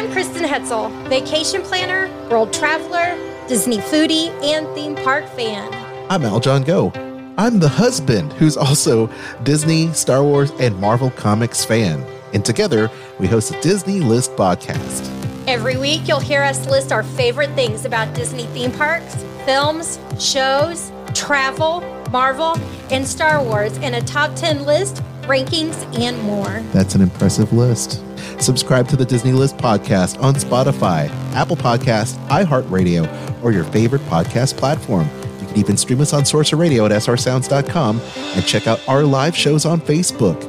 I'm 0.00 0.10
Kristen 0.12 0.44
Hetzel, 0.44 0.90
vacation 1.10 1.60
planner, 1.60 2.08
world 2.30 2.54
traveler, 2.54 3.18
Disney 3.46 3.76
foodie, 3.76 4.28
and 4.42 4.66
theme 4.74 4.96
park 4.96 5.26
fan. 5.26 5.70
I'm 6.10 6.22
Aljon 6.22 6.64
Go. 6.64 6.90
I'm 7.36 7.58
the 7.58 7.68
husband 7.68 8.32
who's 8.32 8.56
also 8.56 9.10
Disney, 9.42 9.92
Star 9.92 10.24
Wars, 10.24 10.52
and 10.52 10.74
Marvel 10.80 11.10
Comics 11.10 11.66
fan. 11.66 12.02
And 12.32 12.42
together, 12.42 12.90
we 13.18 13.26
host 13.26 13.54
a 13.54 13.60
Disney 13.60 14.00
List 14.00 14.34
podcast. 14.36 15.06
Every 15.46 15.76
week, 15.76 16.08
you'll 16.08 16.18
hear 16.18 16.44
us 16.44 16.66
list 16.66 16.92
our 16.92 17.02
favorite 17.02 17.50
things 17.50 17.84
about 17.84 18.14
Disney 18.14 18.44
theme 18.54 18.72
parks, 18.72 19.22
films, 19.44 19.98
shows, 20.18 20.90
travel, 21.12 21.82
Marvel, 22.10 22.56
and 22.90 23.06
Star 23.06 23.44
Wars 23.44 23.76
in 23.76 23.92
a 23.92 24.00
top 24.00 24.34
10 24.34 24.64
list, 24.64 25.02
rankings, 25.24 25.76
and 26.00 26.18
more. 26.22 26.62
That's 26.72 26.94
an 26.94 27.02
impressive 27.02 27.52
list. 27.52 28.02
Subscribe 28.38 28.88
to 28.88 28.96
the 28.96 29.04
Disney 29.04 29.32
List 29.32 29.56
podcast 29.56 30.20
on 30.22 30.34
Spotify, 30.34 31.08
Apple 31.34 31.56
Podcast, 31.56 32.16
iHeartRadio, 32.28 33.42
or 33.42 33.52
your 33.52 33.64
favorite 33.64 34.02
podcast 34.02 34.56
platform. 34.56 35.08
You 35.40 35.46
can 35.46 35.56
even 35.58 35.76
stream 35.76 36.00
us 36.00 36.12
on 36.12 36.24
Sorcerer 36.24 36.58
Radio 36.58 36.84
at 36.86 36.92
srsounds.com 36.92 38.00
and 38.00 38.46
check 38.46 38.66
out 38.66 38.80
our 38.88 39.02
live 39.02 39.36
shows 39.36 39.64
on 39.66 39.80
Facebook. 39.80 40.40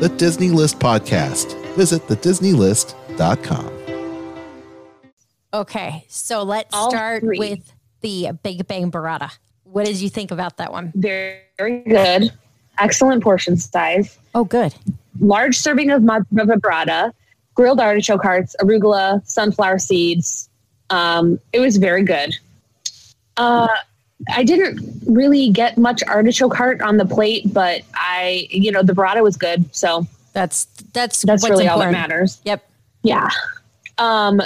The 0.00 0.08
Disney 0.08 0.48
List 0.50 0.78
podcast. 0.78 1.56
Visit 1.74 2.02
thedisneylist.com. 2.08 3.76
Okay, 5.52 6.04
so 6.08 6.42
let's 6.42 6.68
All 6.72 6.90
start 6.90 7.22
three. 7.22 7.38
with 7.38 7.72
the 8.02 8.30
Big 8.42 8.66
Bang 8.68 8.90
Burrata. 8.90 9.30
What 9.64 9.84
did 9.84 9.96
you 10.00 10.08
think 10.08 10.30
about 10.30 10.56
that 10.58 10.72
one? 10.72 10.92
Very, 10.94 11.40
very 11.58 11.80
good. 11.82 12.32
Excellent 12.78 13.22
portion 13.22 13.56
size. 13.56 14.16
Oh, 14.34 14.44
good. 14.44 14.74
Large 15.20 15.58
serving 15.58 15.90
of 15.90 16.02
ma- 16.02 16.20
vibrata, 16.32 17.12
grilled 17.60 17.78
artichoke 17.78 18.22
hearts, 18.22 18.56
arugula, 18.62 19.22
sunflower 19.26 19.78
seeds. 19.78 20.48
Um, 20.88 21.38
it 21.52 21.60
was 21.60 21.76
very 21.76 22.02
good. 22.02 22.34
Uh, 23.36 23.68
I 24.30 24.44
didn't 24.44 24.80
really 25.06 25.50
get 25.50 25.76
much 25.76 26.02
artichoke 26.04 26.56
heart 26.56 26.80
on 26.80 26.96
the 26.96 27.04
plate, 27.04 27.52
but 27.52 27.82
I, 27.92 28.48
you 28.50 28.72
know, 28.72 28.82
the 28.82 28.94
burrata 28.94 29.22
was 29.22 29.36
good. 29.36 29.74
So 29.76 30.06
That's 30.32 30.64
that's 30.94 31.20
that's 31.20 31.42
what's 31.42 31.50
really 31.50 31.68
all 31.68 31.78
that 31.80 31.92
matters. 31.92 32.40
Yep. 32.44 32.66
Yeah. 33.02 33.28
Um, 33.98 34.40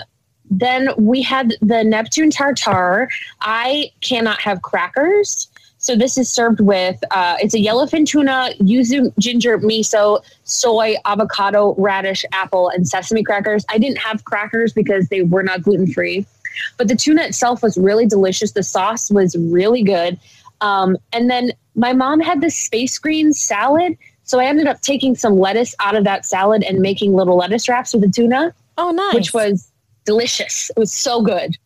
then 0.50 0.88
we 0.98 1.22
had 1.22 1.54
the 1.60 1.84
Neptune 1.84 2.30
tartare. 2.30 3.08
I 3.42 3.92
cannot 4.00 4.40
have 4.40 4.62
crackers. 4.62 5.46
So 5.84 5.94
this 5.94 6.16
is 6.16 6.30
served 6.30 6.60
with 6.60 6.98
uh, 7.10 7.36
it's 7.40 7.52
a 7.52 7.58
yellowfin 7.58 8.06
tuna, 8.06 8.52
yuzu, 8.58 9.12
ginger, 9.18 9.58
miso, 9.58 10.24
soy, 10.44 10.94
avocado, 11.04 11.74
radish, 11.76 12.24
apple, 12.32 12.70
and 12.70 12.88
sesame 12.88 13.22
crackers. 13.22 13.66
I 13.68 13.76
didn't 13.76 13.98
have 13.98 14.24
crackers 14.24 14.72
because 14.72 15.08
they 15.10 15.20
were 15.20 15.42
not 15.42 15.60
gluten 15.60 15.92
free, 15.92 16.24
but 16.78 16.88
the 16.88 16.96
tuna 16.96 17.24
itself 17.24 17.62
was 17.62 17.76
really 17.76 18.06
delicious. 18.06 18.52
The 18.52 18.62
sauce 18.62 19.10
was 19.10 19.36
really 19.36 19.82
good. 19.82 20.18
Um, 20.62 20.96
and 21.12 21.28
then 21.28 21.52
my 21.74 21.92
mom 21.92 22.18
had 22.20 22.40
this 22.40 22.56
space 22.56 22.98
green 22.98 23.34
salad. 23.34 23.98
So 24.22 24.40
I 24.40 24.46
ended 24.46 24.66
up 24.66 24.80
taking 24.80 25.14
some 25.14 25.38
lettuce 25.38 25.74
out 25.80 25.94
of 25.94 26.04
that 26.04 26.24
salad 26.24 26.62
and 26.62 26.78
making 26.78 27.12
little 27.12 27.36
lettuce 27.36 27.68
wraps 27.68 27.92
with 27.92 28.00
the 28.00 28.08
tuna 28.08 28.54
Oh, 28.78 28.90
nice. 28.90 29.12
which 29.12 29.34
was 29.34 29.70
delicious. 30.06 30.70
It 30.74 30.78
was 30.78 30.92
so 30.94 31.20
good. 31.20 31.58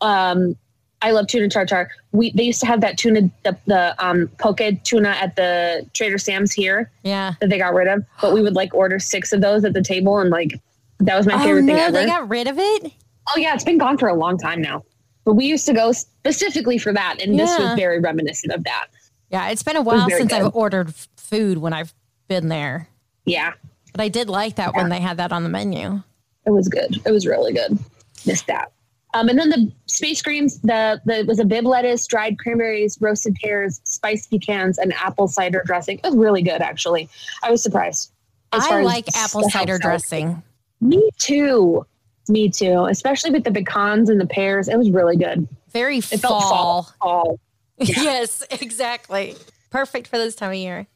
Um, 0.00 0.54
I 1.00 1.12
love 1.12 1.28
tuna 1.28 1.48
tartare. 1.48 1.90
We 2.12 2.32
they 2.32 2.42
used 2.42 2.60
to 2.60 2.66
have 2.66 2.80
that 2.80 2.98
tuna, 2.98 3.30
the, 3.44 3.56
the 3.66 3.94
um, 4.04 4.28
poke 4.38 4.60
tuna 4.84 5.10
at 5.10 5.36
the 5.36 5.86
Trader 5.94 6.18
Sam's 6.18 6.52
here 6.52 6.90
yeah. 7.04 7.34
that 7.40 7.50
they 7.50 7.58
got 7.58 7.72
rid 7.74 7.86
of. 7.88 8.04
But 8.20 8.34
we 8.34 8.42
would 8.42 8.54
like 8.54 8.74
order 8.74 8.98
six 8.98 9.32
of 9.32 9.40
those 9.40 9.64
at 9.64 9.74
the 9.74 9.82
table, 9.82 10.18
and 10.18 10.30
like 10.30 10.60
that 11.00 11.16
was 11.16 11.26
my 11.26 11.34
Oh 11.34 11.38
favorite 11.38 11.66
thing 11.66 11.76
ever. 11.76 11.92
they 11.92 12.06
got 12.06 12.28
rid 12.28 12.48
of 12.48 12.58
it. 12.58 12.92
oh 13.28 13.38
yeah, 13.38 13.54
it's 13.54 13.62
been 13.64 13.78
gone 13.78 13.96
for 13.98 14.08
a 14.08 14.14
long 14.14 14.38
time 14.38 14.60
now. 14.60 14.82
But 15.24 15.34
we 15.34 15.44
used 15.44 15.66
to 15.66 15.72
go 15.74 15.92
specifically 15.92 16.78
for 16.78 16.92
that, 16.92 17.20
and 17.22 17.38
this 17.38 17.56
was 17.58 17.74
very 17.76 18.00
reminiscent 18.00 18.52
of 18.52 18.64
that. 18.64 18.86
Yeah, 19.30 19.50
it's 19.50 19.62
been 19.62 19.76
a 19.76 19.82
while 19.82 20.08
since 20.08 20.32
good. 20.32 20.42
I've 20.42 20.56
ordered 20.56 20.94
food 21.16 21.58
when 21.58 21.72
I've 21.74 21.92
been 22.28 22.48
there, 22.48 22.88
Yeah, 23.26 23.52
but 23.92 24.00
I 24.00 24.08
did 24.08 24.28
like 24.30 24.56
that 24.56 24.74
when 24.74 24.88
they 24.88 25.00
had 25.00 25.18
that 25.18 25.30
on 25.32 25.42
the 25.44 25.48
menu. 25.50 26.02
it 26.46 26.50
was 26.50 26.66
good. 26.68 26.96
It 27.06 27.10
was 27.12 27.26
really 27.26 27.52
good. 27.52 27.78
Missed 28.26 28.46
that. 28.48 28.72
Um, 29.14 29.28
and 29.28 29.38
then 29.38 29.48
the 29.48 29.72
space 29.86 30.20
greens, 30.20 30.60
the, 30.60 31.00
the 31.04 31.20
it 31.20 31.26
was 31.26 31.38
a 31.38 31.44
Bibb 31.44 31.64
lettuce, 31.64 32.06
dried 32.06 32.38
cranberries, 32.38 32.98
roasted 33.00 33.36
pears, 33.42 33.80
spiced 33.84 34.30
pecans, 34.30 34.78
and 34.78 34.92
apple 34.94 35.28
cider 35.28 35.62
dressing. 35.64 35.98
It 35.98 36.04
was 36.04 36.16
really 36.16 36.42
good, 36.42 36.60
actually. 36.60 37.08
I 37.42 37.50
was 37.50 37.62
surprised. 37.62 38.12
I 38.52 38.82
like 38.82 39.06
apple 39.16 39.48
cider 39.50 39.78
dressing. 39.78 40.42
Me 40.80 41.08
too. 41.18 41.86
Me 42.28 42.50
too. 42.50 42.84
Especially 42.86 43.30
with 43.30 43.44
the 43.44 43.50
pecans 43.50 44.10
and 44.10 44.20
the 44.20 44.26
pears. 44.26 44.68
It 44.68 44.76
was 44.76 44.90
really 44.90 45.16
good. 45.16 45.48
Very 45.70 45.98
It 45.98 46.20
felt 46.20 46.42
fall. 46.42 46.42
fall. 46.42 46.92
fall. 47.00 47.40
yes, 47.78 48.42
exactly. 48.50 49.36
Perfect 49.70 50.08
for 50.08 50.18
this 50.18 50.34
time 50.34 50.50
of 50.50 50.56
year. 50.56 50.86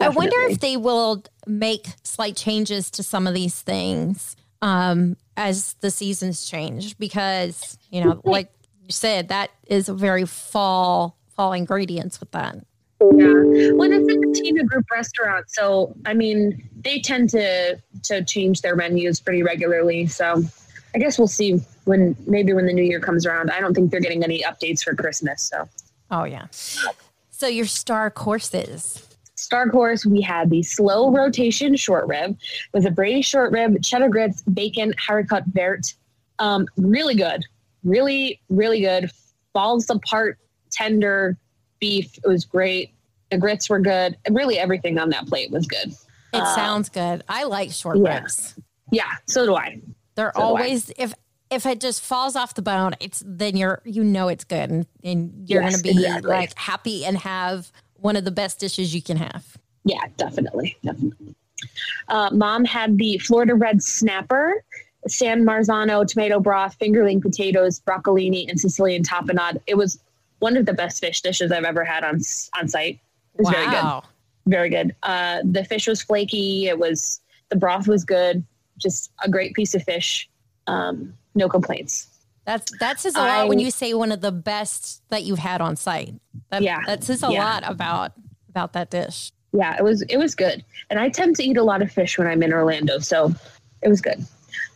I 0.00 0.08
wonder 0.08 0.36
if 0.42 0.60
they 0.60 0.76
will 0.76 1.24
make 1.46 1.86
slight 2.02 2.36
changes 2.36 2.90
to 2.92 3.02
some 3.02 3.26
of 3.26 3.34
these 3.34 3.60
things 3.60 4.36
um, 4.60 5.16
as 5.38 5.74
the 5.74 5.90
seasons 5.90 6.44
change, 6.44 6.98
because 6.98 7.78
you 7.90 8.04
know, 8.04 8.20
like 8.24 8.50
you 8.84 8.92
said, 8.92 9.28
that 9.28 9.50
is 9.68 9.88
a 9.88 9.94
very 9.94 10.26
fall 10.26 11.16
fall 11.34 11.52
ingredients 11.52 12.20
with 12.20 12.32
that. 12.32 12.56
Yeah. 13.00 13.70
Well, 13.74 13.92
it's 13.92 14.40
Patina 14.40 14.64
Group 14.64 14.90
restaurant, 14.90 15.48
so 15.48 15.94
I 16.04 16.12
mean, 16.12 16.68
they 16.80 17.00
tend 17.00 17.30
to 17.30 17.78
to 18.04 18.24
change 18.24 18.60
their 18.60 18.74
menus 18.74 19.20
pretty 19.20 19.44
regularly. 19.44 20.08
So, 20.08 20.42
I 20.94 20.98
guess 20.98 21.16
we'll 21.16 21.28
see 21.28 21.60
when 21.84 22.16
maybe 22.26 22.52
when 22.52 22.66
the 22.66 22.72
new 22.72 22.82
year 22.82 23.00
comes 23.00 23.24
around. 23.24 23.50
I 23.52 23.60
don't 23.60 23.72
think 23.72 23.92
they're 23.92 24.00
getting 24.00 24.24
any 24.24 24.42
updates 24.42 24.82
for 24.82 24.96
Christmas. 24.96 25.42
So, 25.42 25.68
Oh 26.10 26.24
yeah. 26.24 26.46
So 27.30 27.46
your 27.46 27.66
star 27.66 28.10
courses. 28.10 29.07
Star 29.38 29.68
Course, 29.70 30.04
we 30.04 30.20
had 30.20 30.50
the 30.50 30.62
slow 30.64 31.10
rotation 31.12 31.76
short 31.76 32.08
rib 32.08 32.36
with 32.74 32.84
a 32.86 32.90
Brady 32.90 33.22
short 33.22 33.52
rib, 33.52 33.80
cheddar 33.82 34.08
grits, 34.08 34.42
bacon, 34.42 34.92
haricot 34.94 35.44
vert. 35.52 35.94
Um, 36.40 36.66
really 36.76 37.14
good, 37.14 37.44
really, 37.84 38.40
really 38.48 38.80
good. 38.80 39.10
Falls 39.52 39.88
apart, 39.90 40.38
tender 40.72 41.36
beef. 41.78 42.18
It 42.18 42.26
was 42.28 42.44
great. 42.44 42.92
The 43.30 43.38
grits 43.38 43.70
were 43.70 43.78
good. 43.80 44.16
Really, 44.30 44.58
everything 44.58 44.98
on 44.98 45.10
that 45.10 45.26
plate 45.26 45.50
was 45.52 45.66
good. 45.66 45.90
It 46.32 46.42
Uh, 46.42 46.54
sounds 46.56 46.88
good. 46.88 47.22
I 47.28 47.44
like 47.44 47.70
short 47.70 47.98
yeah. 47.98 48.18
ribs. 48.20 48.54
Yeah, 48.90 49.10
so 49.26 49.46
do 49.46 49.54
I. 49.54 49.80
They're 50.16 50.32
So 50.34 50.40
do 50.40 50.44
I. 50.44 50.48
always 50.48 50.90
if 50.98 51.14
if 51.50 51.64
it 51.64 51.80
just 51.80 52.02
falls 52.02 52.36
off 52.36 52.54
the 52.54 52.62
bone, 52.62 52.94
it's 53.00 53.22
then 53.24 53.56
you're 53.56 53.80
you 53.84 54.02
know 54.04 54.28
it's 54.28 54.44
good 54.44 54.68
and, 54.70 54.86
and 55.04 55.48
you're 55.48 55.62
Yes, 55.62 55.72
gonna 55.80 55.82
be 55.82 55.90
exactly. 55.90 56.28
like 56.30 56.58
happy 56.58 57.04
and 57.04 57.16
have 57.18 57.70
one 57.98 58.16
of 58.16 58.24
the 58.24 58.30
best 58.30 58.58
dishes 58.60 58.94
you 58.94 59.02
can 59.02 59.16
have. 59.16 59.56
Yeah, 59.84 60.00
definitely, 60.16 60.76
definitely. 60.82 61.34
Uh, 62.08 62.30
Mom 62.32 62.64
had 62.64 62.98
the 62.98 63.18
Florida 63.18 63.54
Red 63.54 63.82
Snapper, 63.82 64.62
San 65.06 65.44
Marzano 65.44 66.06
tomato 66.06 66.40
broth, 66.40 66.78
fingerling 66.78 67.20
potatoes, 67.20 67.80
broccolini, 67.80 68.48
and 68.48 68.58
Sicilian 68.60 69.02
tapenade. 69.02 69.60
It 69.66 69.76
was 69.76 69.98
one 70.40 70.56
of 70.56 70.66
the 70.66 70.72
best 70.72 71.00
fish 71.00 71.20
dishes 71.20 71.50
I've 71.50 71.64
ever 71.64 71.84
had 71.84 72.04
on 72.04 72.20
on 72.58 72.68
site. 72.68 73.00
It 73.34 73.40
was 73.40 73.50
very 73.50 73.66
good, 73.66 73.72
Wow. 73.72 74.02
very 74.46 74.70
good. 74.70 74.94
Uh, 75.02 75.40
the 75.44 75.64
fish 75.64 75.86
was 75.88 76.02
flaky. 76.02 76.66
It 76.66 76.78
was 76.78 77.20
the 77.48 77.56
broth 77.56 77.88
was 77.88 78.04
good. 78.04 78.44
Just 78.76 79.10
a 79.24 79.28
great 79.30 79.54
piece 79.54 79.74
of 79.74 79.82
fish. 79.82 80.28
Um, 80.66 81.14
no 81.34 81.48
complaints. 81.48 82.07
That's 82.48 82.72
that 82.78 82.98
says 82.98 83.14
a 83.14 83.18
lot 83.18 83.28
I- 83.28 83.44
when 83.44 83.58
you 83.58 83.70
say 83.70 83.92
one 83.92 84.10
of 84.10 84.22
the 84.22 84.32
best 84.32 85.02
that 85.10 85.22
you've 85.24 85.38
had 85.38 85.60
on 85.60 85.76
site. 85.76 86.14
That, 86.50 86.62
Yeah. 86.62 86.78
that 86.86 87.04
says 87.04 87.22
a 87.22 87.30
Yeah. 87.30 87.44
lot 87.44 87.62
about 87.70 88.12
about 88.48 88.72
that 88.72 88.88
dish. 88.88 89.32
Yeah, 89.52 89.76
it 89.78 89.84
was 89.84 90.00
it 90.00 90.16
was 90.16 90.34
good. 90.34 90.64
And 90.88 90.98
I 90.98 91.10
tend 91.10 91.36
to 91.36 91.42
eat 91.44 91.58
a 91.58 91.62
lot 91.62 91.82
of 91.82 91.92
fish 91.92 92.16
when 92.16 92.26
I'm 92.26 92.42
in 92.42 92.50
Orlando, 92.54 93.00
so 93.00 93.34
it 93.82 93.88
was 93.90 94.00
good. 94.00 94.24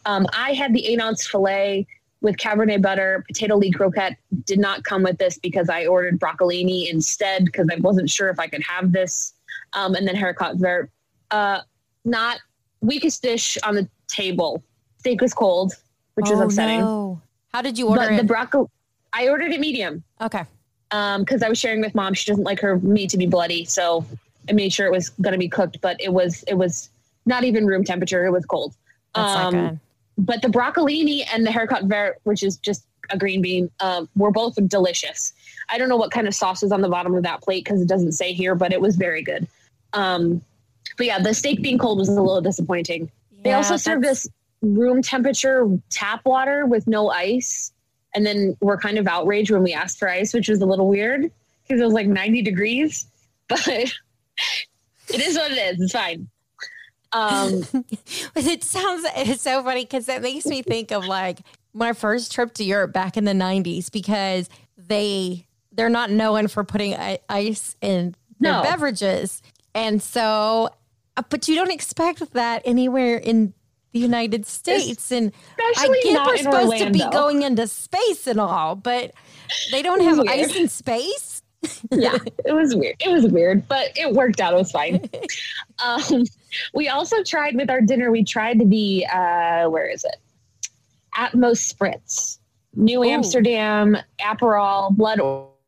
Um, 0.04 0.26
I 0.34 0.52
had 0.52 0.74
the 0.74 0.84
eight 0.86 1.00
ounce 1.00 1.26
fillet 1.26 1.86
with 2.20 2.36
Cabernet 2.36 2.82
butter, 2.82 3.24
potato 3.26 3.56
leek 3.56 3.74
croquette. 3.74 4.18
Did 4.44 4.58
not 4.58 4.84
come 4.84 5.02
with 5.02 5.16
this 5.16 5.38
because 5.38 5.70
I 5.70 5.86
ordered 5.86 6.20
broccolini 6.20 6.90
instead 6.92 7.46
because 7.46 7.68
I 7.72 7.76
wasn't 7.80 8.10
sure 8.10 8.28
if 8.28 8.38
I 8.38 8.48
could 8.48 8.62
have 8.64 8.92
this. 8.92 9.32
Um, 9.72 9.94
and 9.94 10.06
then 10.06 10.14
haricot 10.14 10.56
vert. 10.58 10.90
Uh, 11.30 11.62
not 12.04 12.38
weakest 12.82 13.22
dish 13.22 13.56
on 13.64 13.76
the 13.76 13.88
table. 14.08 14.62
Steak 14.98 15.22
was 15.22 15.32
cold, 15.32 15.72
which 16.16 16.28
was 16.28 16.38
Oh, 16.38 16.44
upsetting. 16.44 16.80
no. 16.80 17.22
How 17.52 17.62
did 17.62 17.78
you 17.78 17.88
order 17.88 18.00
But 18.08 18.16
the 18.16 18.22
it? 18.22 18.26
broccoli, 18.26 18.66
I 19.12 19.28
ordered 19.28 19.52
it 19.52 19.60
medium 19.60 20.02
okay. 20.20 20.44
because 20.90 21.42
I 21.42 21.48
was 21.48 21.58
sharing 21.58 21.80
with 21.80 21.94
mom. 21.94 22.14
She 22.14 22.30
doesn't 22.30 22.44
like 22.44 22.60
her 22.60 22.78
meat 22.78 23.10
to 23.10 23.18
be 23.18 23.26
bloody, 23.26 23.64
so 23.64 24.04
I 24.48 24.52
made 24.52 24.72
sure 24.72 24.86
it 24.86 24.92
was 24.92 25.10
going 25.10 25.32
to 25.32 25.38
be 25.38 25.48
cooked. 25.48 25.80
But 25.80 26.00
it 26.00 26.12
was 26.12 26.42
it 26.48 26.54
was 26.54 26.88
not 27.26 27.44
even 27.44 27.66
room 27.66 27.84
temperature. 27.84 28.24
It 28.24 28.30
was 28.30 28.46
cold. 28.46 28.74
That's 29.14 29.36
Um, 29.36 29.54
not 29.54 29.68
good. 29.70 29.80
But 30.18 30.42
the 30.42 30.48
broccolini 30.48 31.24
and 31.32 31.46
the 31.46 31.50
haricot 31.50 31.84
vert, 31.88 32.18
which 32.24 32.42
is 32.42 32.56
just 32.58 32.84
a 33.10 33.18
green 33.18 33.42
bean, 33.42 33.70
uh, 33.80 34.06
were 34.16 34.30
both 34.30 34.54
delicious. 34.68 35.32
I 35.68 35.78
don't 35.78 35.88
know 35.88 35.96
what 35.96 36.10
kind 36.10 36.26
of 36.26 36.34
sauce 36.34 36.62
was 36.62 36.72
on 36.72 36.80
the 36.80 36.88
bottom 36.88 37.14
of 37.14 37.22
that 37.22 37.42
plate 37.42 37.64
because 37.64 37.80
it 37.80 37.88
doesn't 37.88 38.12
say 38.12 38.32
here, 38.32 38.54
but 38.54 38.72
it 38.72 38.80
was 38.80 38.96
very 38.96 39.22
good. 39.22 39.46
Um, 39.92 40.42
but 40.96 41.06
yeah, 41.06 41.18
the 41.18 41.34
steak 41.34 41.62
being 41.62 41.78
cold 41.78 41.98
was 41.98 42.08
a 42.08 42.12
little 42.20 42.40
disappointing. 42.40 43.10
They 43.42 43.52
also 43.54 43.76
served 43.76 44.06
us 44.06 44.28
room 44.62 45.02
temperature 45.02 45.68
tap 45.90 46.24
water 46.24 46.66
with 46.66 46.86
no 46.86 47.10
ice. 47.10 47.72
And 48.14 48.24
then 48.24 48.56
we're 48.60 48.78
kind 48.78 48.98
of 48.98 49.06
outraged 49.06 49.50
when 49.50 49.62
we 49.62 49.72
asked 49.72 49.98
for 49.98 50.08
ice, 50.08 50.32
which 50.34 50.48
was 50.48 50.60
a 50.60 50.66
little 50.66 50.88
weird 50.88 51.22
because 51.62 51.80
it 51.80 51.84
was 51.84 51.94
like 51.94 52.06
90 52.06 52.42
degrees. 52.42 53.06
But 53.48 53.66
it 53.68 55.20
is 55.20 55.36
what 55.36 55.50
it 55.52 55.58
is. 55.58 55.80
It's 55.80 55.92
fine. 55.92 56.28
Um, 57.12 57.62
But 58.34 58.46
it 58.46 58.64
sounds 58.64 59.04
it's 59.16 59.42
so 59.42 59.62
funny 59.62 59.84
because 59.84 60.08
it 60.08 60.22
makes 60.22 60.46
me 60.46 60.62
think 60.62 60.90
of 60.90 61.04
like 61.04 61.40
my 61.74 61.92
first 61.92 62.32
trip 62.32 62.54
to 62.54 62.64
Europe 62.64 62.92
back 62.94 63.18
in 63.18 63.24
the 63.24 63.32
'90s 63.32 63.90
because 63.92 64.48
they 64.78 65.46
they're 65.72 65.90
not 65.90 66.10
known 66.10 66.48
for 66.48 66.64
putting 66.64 66.94
ice 67.28 67.76
in 67.82 68.14
their 68.40 68.52
No. 68.54 68.62
beverages, 68.62 69.42
and 69.74 70.02
so 70.02 70.70
uh, 71.18 71.22
but 71.28 71.46
you 71.48 71.54
don't 71.54 71.72
expect 71.72 72.32
that 72.32 72.62
anywhere 72.64 73.18
in 73.18 73.52
the 73.92 73.98
United 73.98 74.46
States. 74.46 75.12
And 75.12 75.32
I 75.58 76.00
get 76.02 76.26
we're 76.26 76.36
supposed 76.38 76.78
to 76.78 76.90
be 76.90 77.04
going 77.10 77.42
into 77.42 77.66
space 77.66 78.26
and 78.26 78.40
all, 78.40 78.74
but 78.74 79.12
they 79.70 79.82
don't 79.82 80.00
have 80.02 80.18
was 80.18 80.28
ice 80.28 80.56
in 80.56 80.68
space. 80.68 81.42
yeah, 81.90 82.18
it 82.44 82.52
was 82.52 82.74
weird. 82.74 82.96
It 83.00 83.10
was 83.10 83.26
weird, 83.26 83.68
but 83.68 83.90
it 83.96 84.12
worked 84.12 84.40
out. 84.40 84.54
It 84.54 84.56
was 84.56 84.70
fine. 84.70 85.08
Um, 85.84 86.24
we 86.74 86.88
also 86.88 87.24
tried 87.24 87.56
with 87.56 87.68
our 87.70 87.80
dinner. 87.80 88.12
We 88.12 88.22
tried 88.22 88.70
the 88.70 89.04
uh, 89.06 89.68
where 89.68 89.86
is 89.86 90.04
it? 90.04 90.16
Atmos 91.16 91.74
Spritz, 91.74 92.38
New 92.76 93.00
Ooh. 93.00 93.08
Amsterdam 93.08 93.96
Aperol 94.20 94.94
Blood 94.94 95.18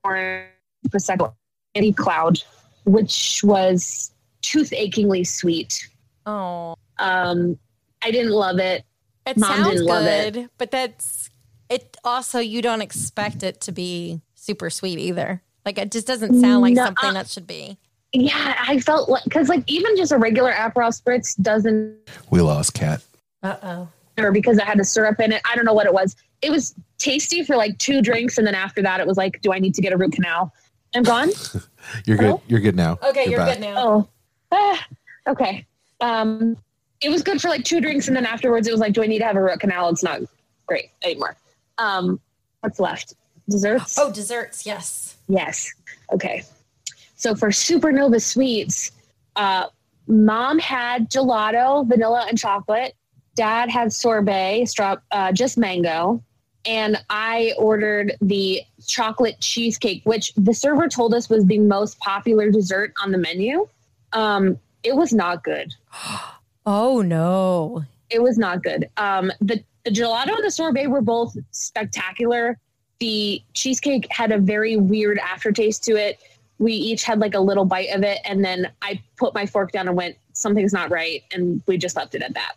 Orange 0.04 0.46
Prosecco 0.88 1.32
Any 1.74 1.92
Cloud, 1.92 2.38
which 2.84 3.40
was 3.42 4.12
toothachingly 4.42 5.26
sweet. 5.26 5.88
Oh, 6.26 6.76
Um, 6.98 7.58
I 8.04 8.10
didn't 8.10 8.32
love 8.32 8.58
it. 8.58 8.84
it 9.26 9.36
Mom 9.36 9.50
sounds 9.50 9.68
didn't 9.70 9.86
love 9.86 10.06
it. 10.06 10.34
good, 10.34 10.50
but 10.58 10.70
that's 10.70 11.30
it. 11.70 11.96
Also, 12.04 12.38
you 12.38 12.60
don't 12.62 12.82
expect 12.82 13.42
it 13.42 13.60
to 13.62 13.72
be 13.72 14.20
super 14.34 14.70
sweet 14.70 14.98
either. 14.98 15.42
Like 15.64 15.78
it 15.78 15.90
just 15.90 16.06
doesn't 16.06 16.38
sound 16.40 16.60
like 16.62 16.74
No, 16.74 16.84
something 16.84 17.10
uh, 17.10 17.12
that 17.14 17.28
should 17.28 17.46
be. 17.46 17.78
Yeah, 18.12 18.54
I 18.68 18.78
felt 18.80 19.08
like 19.08 19.24
because 19.24 19.48
like 19.48 19.64
even 19.66 19.96
just 19.96 20.12
a 20.12 20.18
regular 20.18 20.52
Aperol 20.52 20.92
Spritz 20.98 21.40
doesn't 21.40 21.96
We 22.30 22.40
lost 22.42 22.74
Kat. 22.74 23.02
Uh 23.42 23.56
oh. 23.62 23.88
or 24.22 24.30
because 24.32 24.58
it 24.58 24.64
had 24.64 24.78
a 24.78 24.84
syrup 24.84 25.18
in 25.20 25.32
it. 25.32 25.42
I 25.50 25.56
don't 25.56 25.64
know 25.64 25.72
what 25.72 25.86
it 25.86 25.92
was. 25.94 26.14
It 26.42 26.50
was 26.50 26.74
tasty 26.98 27.42
for 27.42 27.56
like 27.56 27.78
two 27.78 28.02
drinks, 28.02 28.36
and 28.38 28.46
then 28.46 28.54
after 28.54 28.82
that, 28.82 29.00
it 29.00 29.06
was 29.06 29.16
like, 29.16 29.40
do 29.40 29.52
I 29.52 29.58
need 29.58 29.74
to 29.74 29.82
get 29.82 29.92
a 29.92 29.96
root 29.96 30.12
canal? 30.12 30.52
I'm 30.94 31.02
gone. 31.02 31.30
You're 32.06 32.16
Hello? 32.18 32.32
good. 32.36 32.40
You're 32.50 32.60
good 32.60 32.76
now. 32.76 32.98
Okay, 33.02 33.28
you're, 33.28 33.38
back. 33.38 33.54
good 33.58 33.60
now. 33.62 33.74
oh, 33.78 34.08
Ah, 34.52 34.86
okay. 35.28 35.66
Um, 36.00 36.56
it 37.04 37.10
was 37.10 37.22
good 37.22 37.40
for 37.40 37.48
like 37.48 37.64
two 37.64 37.80
drinks, 37.80 38.08
and 38.08 38.16
then 38.16 38.24
afterwards, 38.24 38.66
it 38.66 38.70
was 38.70 38.80
like, 38.80 38.94
do 38.94 39.02
I 39.02 39.06
need 39.06 39.18
to 39.18 39.26
have 39.26 39.36
a 39.36 39.42
root 39.42 39.60
canal? 39.60 39.90
It's 39.90 40.02
not 40.02 40.22
great 40.66 40.90
anymore. 41.02 41.36
Um, 41.76 42.18
what's 42.60 42.80
left? 42.80 43.14
Desserts. 43.48 43.98
Oh, 43.98 44.10
desserts. 44.10 44.64
Yes. 44.64 45.16
Yes. 45.28 45.70
Okay. 46.12 46.42
So 47.16 47.34
for 47.34 47.48
Supernova 47.48 48.22
Sweets, 48.22 48.90
uh, 49.36 49.66
mom 50.06 50.58
had 50.58 51.10
gelato, 51.10 51.86
vanilla, 51.86 52.24
and 52.26 52.38
chocolate. 52.38 52.94
Dad 53.36 53.68
had 53.68 53.92
sorbet, 53.92 54.64
straw, 54.66 54.96
uh, 55.10 55.32
just 55.32 55.58
mango. 55.58 56.22
And 56.64 56.96
I 57.10 57.52
ordered 57.58 58.16
the 58.22 58.62
chocolate 58.86 59.38
cheesecake, 59.40 60.00
which 60.04 60.32
the 60.36 60.54
server 60.54 60.88
told 60.88 61.12
us 61.12 61.28
was 61.28 61.44
the 61.44 61.58
most 61.58 61.98
popular 61.98 62.50
dessert 62.50 62.94
on 63.02 63.12
the 63.12 63.18
menu. 63.18 63.68
Um, 64.14 64.58
it 64.82 64.96
was 64.96 65.12
not 65.12 65.44
good. 65.44 65.74
Oh 66.66 67.02
no. 67.02 67.84
It 68.10 68.22
was 68.22 68.38
not 68.38 68.62
good. 68.62 68.88
Um, 68.96 69.32
the, 69.40 69.62
the 69.84 69.90
gelato 69.90 70.34
and 70.34 70.44
the 70.44 70.50
sorbet 70.50 70.86
were 70.86 71.00
both 71.02 71.36
spectacular. 71.50 72.58
The 73.00 73.42
cheesecake 73.54 74.06
had 74.10 74.32
a 74.32 74.38
very 74.38 74.76
weird 74.76 75.18
aftertaste 75.18 75.84
to 75.84 75.96
it. 75.96 76.18
We 76.58 76.72
each 76.72 77.02
had 77.02 77.18
like 77.18 77.34
a 77.34 77.40
little 77.40 77.64
bite 77.64 77.90
of 77.90 78.02
it, 78.04 78.20
and 78.24 78.44
then 78.44 78.70
I 78.80 79.02
put 79.16 79.34
my 79.34 79.44
fork 79.44 79.72
down 79.72 79.88
and 79.88 79.96
went, 79.96 80.16
"Something's 80.32 80.72
not 80.72 80.90
right," 80.90 81.22
and 81.32 81.60
we 81.66 81.76
just 81.76 81.96
left 81.96 82.14
it 82.14 82.22
at 82.22 82.34
that. 82.34 82.52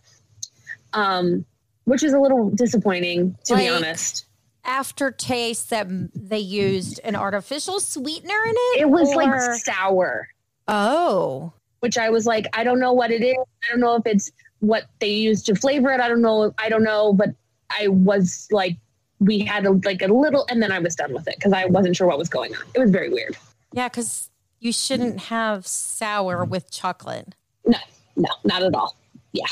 Um, 0.93 1.43
which 1.85 2.03
is 2.03 2.13
a 2.13 2.19
little 2.19 2.51
disappointing, 2.51 3.35
to 3.45 3.55
be 3.55 3.67
honest. 3.67 4.25
Aftertaste 4.63 5.71
that 5.71 5.87
they 6.13 6.37
used 6.37 6.99
an 7.03 7.15
artificial 7.15 7.79
sweetener 7.79 8.39
in 8.45 8.53
it. 8.55 8.81
It 8.81 8.89
was 8.89 9.09
or- 9.09 9.15
like 9.15 9.41
sour, 9.63 10.27
oh. 10.67 11.53
Which 11.79 11.97
I 11.97 12.09
was 12.09 12.25
like, 12.25 12.45
I 12.53 12.63
don't 12.63 12.79
know 12.79 12.93
what 12.93 13.11
it 13.11 13.23
is. 13.23 13.35
I 13.37 13.71
don't 13.71 13.79
know 13.79 13.95
if 13.95 14.05
it's 14.05 14.31
what 14.59 14.85
they 14.99 15.09
used 15.11 15.45
to 15.47 15.55
flavor 15.55 15.91
it. 15.91 15.99
I 15.99 16.07
don't 16.07 16.21
know. 16.21 16.53
I 16.57 16.69
don't 16.69 16.83
know, 16.83 17.13
but 17.13 17.29
I 17.69 17.87
was 17.89 18.47
like, 18.51 18.77
we 19.19 19.39
had 19.39 19.65
a, 19.65 19.71
like 19.83 20.01
a 20.01 20.07
little, 20.07 20.45
and 20.49 20.61
then 20.61 20.71
I 20.71 20.79
was 20.79 20.95
done 20.95 21.13
with 21.13 21.27
it 21.27 21.35
because 21.35 21.53
I 21.53 21.65
wasn't 21.65 21.95
sure 21.95 22.07
what 22.07 22.17
was 22.17 22.29
going 22.29 22.55
on. 22.55 22.61
It 22.75 22.79
was 22.79 22.91
very 22.91 23.09
weird. 23.09 23.35
Yeah, 23.73 23.89
because 23.89 24.29
you 24.59 24.71
shouldn't 24.71 25.19
have 25.21 25.65
sour 25.67 26.45
with 26.45 26.71
chocolate. 26.71 27.35
No, 27.65 27.77
no, 28.15 28.29
not 28.43 28.63
at 28.63 28.73
all. 28.75 28.95
Yeah. 29.33 29.45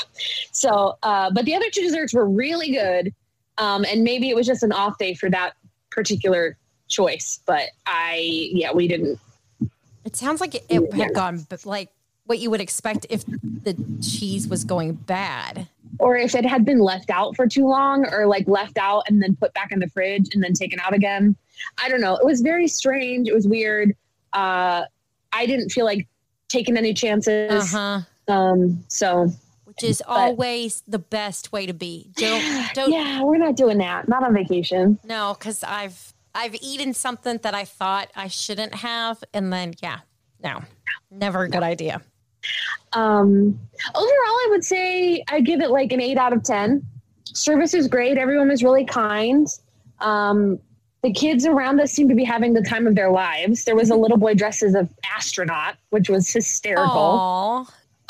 So, 0.52 0.96
uh, 1.02 1.30
but 1.30 1.44
the 1.44 1.54
other 1.54 1.70
two 1.70 1.82
desserts 1.82 2.14
were 2.14 2.28
really 2.28 2.72
good. 2.72 3.12
Um, 3.58 3.84
and 3.84 4.02
maybe 4.04 4.28
it 4.28 4.36
was 4.36 4.46
just 4.46 4.62
an 4.62 4.72
off 4.72 4.98
day 4.98 5.14
for 5.14 5.30
that 5.30 5.54
particular 5.90 6.56
choice. 6.88 7.40
But 7.46 7.68
I, 7.86 8.16
yeah, 8.52 8.72
we 8.72 8.88
didn't. 8.88 9.18
It 10.04 10.16
sounds 10.16 10.40
like 10.40 10.54
it, 10.54 10.64
it 10.68 10.82
Yeah. 10.94 11.04
had 11.04 11.14
gone 11.14 11.46
like 11.64 11.90
what 12.26 12.38
you 12.38 12.50
would 12.50 12.60
expect 12.60 13.06
if 13.08 13.24
the 13.26 13.76
cheese 14.02 14.48
was 14.48 14.64
going 14.64 14.94
bad. 14.94 15.68
Or 15.98 16.16
if 16.16 16.34
it 16.34 16.44
had 16.44 16.64
been 16.64 16.80
left 16.80 17.08
out 17.08 17.36
for 17.36 17.46
too 17.46 17.66
long, 17.66 18.06
or 18.12 18.26
like 18.26 18.46
left 18.46 18.76
out 18.76 19.04
and 19.08 19.22
then 19.22 19.34
put 19.36 19.54
back 19.54 19.72
in 19.72 19.78
the 19.78 19.88
fridge 19.88 20.34
and 20.34 20.42
then 20.42 20.52
taken 20.52 20.78
out 20.80 20.92
again. 20.92 21.36
I 21.82 21.88
don't 21.88 22.00
know. 22.02 22.16
It 22.16 22.26
was 22.26 22.42
very 22.42 22.68
strange. 22.68 23.28
It 23.28 23.34
was 23.34 23.48
weird. 23.48 23.96
Uh, 24.32 24.84
I 25.32 25.46
didn't 25.46 25.70
feel 25.70 25.86
like 25.86 26.06
taking 26.48 26.76
any 26.76 26.92
chances. 26.92 27.74
Uh 27.74 28.02
huh. 28.28 28.32
Um, 28.32 28.84
so 28.88 29.28
Which 29.64 29.84
is 29.84 30.02
always 30.06 30.82
the 30.86 30.98
best 30.98 31.52
way 31.52 31.64
to 31.66 31.72
be. 31.72 32.10
Don't 32.16 32.44
don't 32.74 32.92
yeah, 32.92 33.22
we're 33.22 33.38
not 33.38 33.56
doing 33.56 33.78
that. 33.78 34.08
Not 34.08 34.22
on 34.22 34.34
vacation. 34.34 34.98
no, 35.04 35.34
because 35.38 35.62
I've 35.64 36.12
I've 36.34 36.56
eaten 36.56 36.92
something 36.92 37.38
that 37.42 37.54
I 37.54 37.64
thought 37.64 38.10
I 38.14 38.28
shouldn't 38.28 38.74
have, 38.74 39.22
and 39.32 39.50
then 39.52 39.74
yeah, 39.82 40.00
no, 40.42 40.60
never 41.10 41.44
a 41.44 41.48
good 41.48 41.62
idea. 41.62 42.02
Um, 42.92 43.58
overall, 43.94 44.06
I 44.06 44.46
would 44.50 44.64
say 44.64 45.22
I 45.28 45.40
give 45.40 45.60
it 45.60 45.70
like 45.70 45.92
an 45.92 46.00
eight 46.00 46.18
out 46.18 46.32
of 46.32 46.42
10. 46.42 46.84
Service 47.24 47.74
is 47.74 47.88
great. 47.88 48.16
Everyone 48.16 48.48
was 48.48 48.62
really 48.62 48.84
kind. 48.84 49.46
Um, 50.00 50.58
the 51.02 51.12
kids 51.12 51.46
around 51.46 51.80
us 51.80 51.92
seemed 51.92 52.10
to 52.10 52.16
be 52.16 52.24
having 52.24 52.52
the 52.52 52.62
time 52.62 52.86
of 52.86 52.94
their 52.94 53.10
lives. 53.10 53.64
There 53.64 53.76
was 53.76 53.90
a 53.90 53.96
little 53.96 54.16
boy 54.16 54.34
dressed 54.34 54.62
as 54.62 54.74
an 54.74 54.88
astronaut, 55.14 55.76
which 55.90 56.08
was 56.08 56.32
hysterical. 56.32 56.86
Aw. 56.88 57.66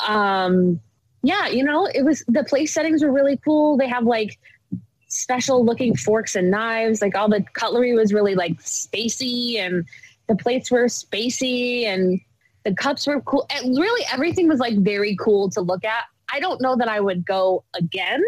Um, 0.07 0.79
yeah, 1.23 1.47
you 1.47 1.63
know, 1.63 1.87
it 1.93 2.03
was 2.03 2.23
the 2.27 2.43
place 2.43 2.73
settings 2.73 3.03
were 3.03 3.11
really 3.11 3.37
cool. 3.37 3.77
They 3.77 3.87
have 3.87 4.05
like 4.05 4.39
special 5.09 5.63
looking 5.65 5.95
forks 5.95 6.35
and 6.35 6.49
knives. 6.49 7.01
Like 7.01 7.15
all 7.15 7.29
the 7.29 7.43
cutlery 7.53 7.93
was 7.93 8.13
really 8.13 8.35
like 8.35 8.53
spacey 8.61 9.57
and 9.57 9.85
the 10.27 10.35
plates 10.35 10.71
were 10.71 10.85
spacey 10.85 11.85
and 11.85 12.19
the 12.67 12.75
cups 12.75 13.07
were 13.07 13.21
cool. 13.21 13.47
And 13.49 13.77
really 13.77 14.05
everything 14.11 14.49
was 14.49 14.59
like 14.59 14.77
very 14.77 15.15
cool 15.15 15.49
to 15.51 15.61
look 15.61 15.85
at. 15.85 16.03
I 16.33 16.41
don't 16.41 16.61
know 16.61 16.75
that 16.75 16.89
I 16.89 16.99
would 16.99 17.25
go 17.25 17.63
again 17.73 18.21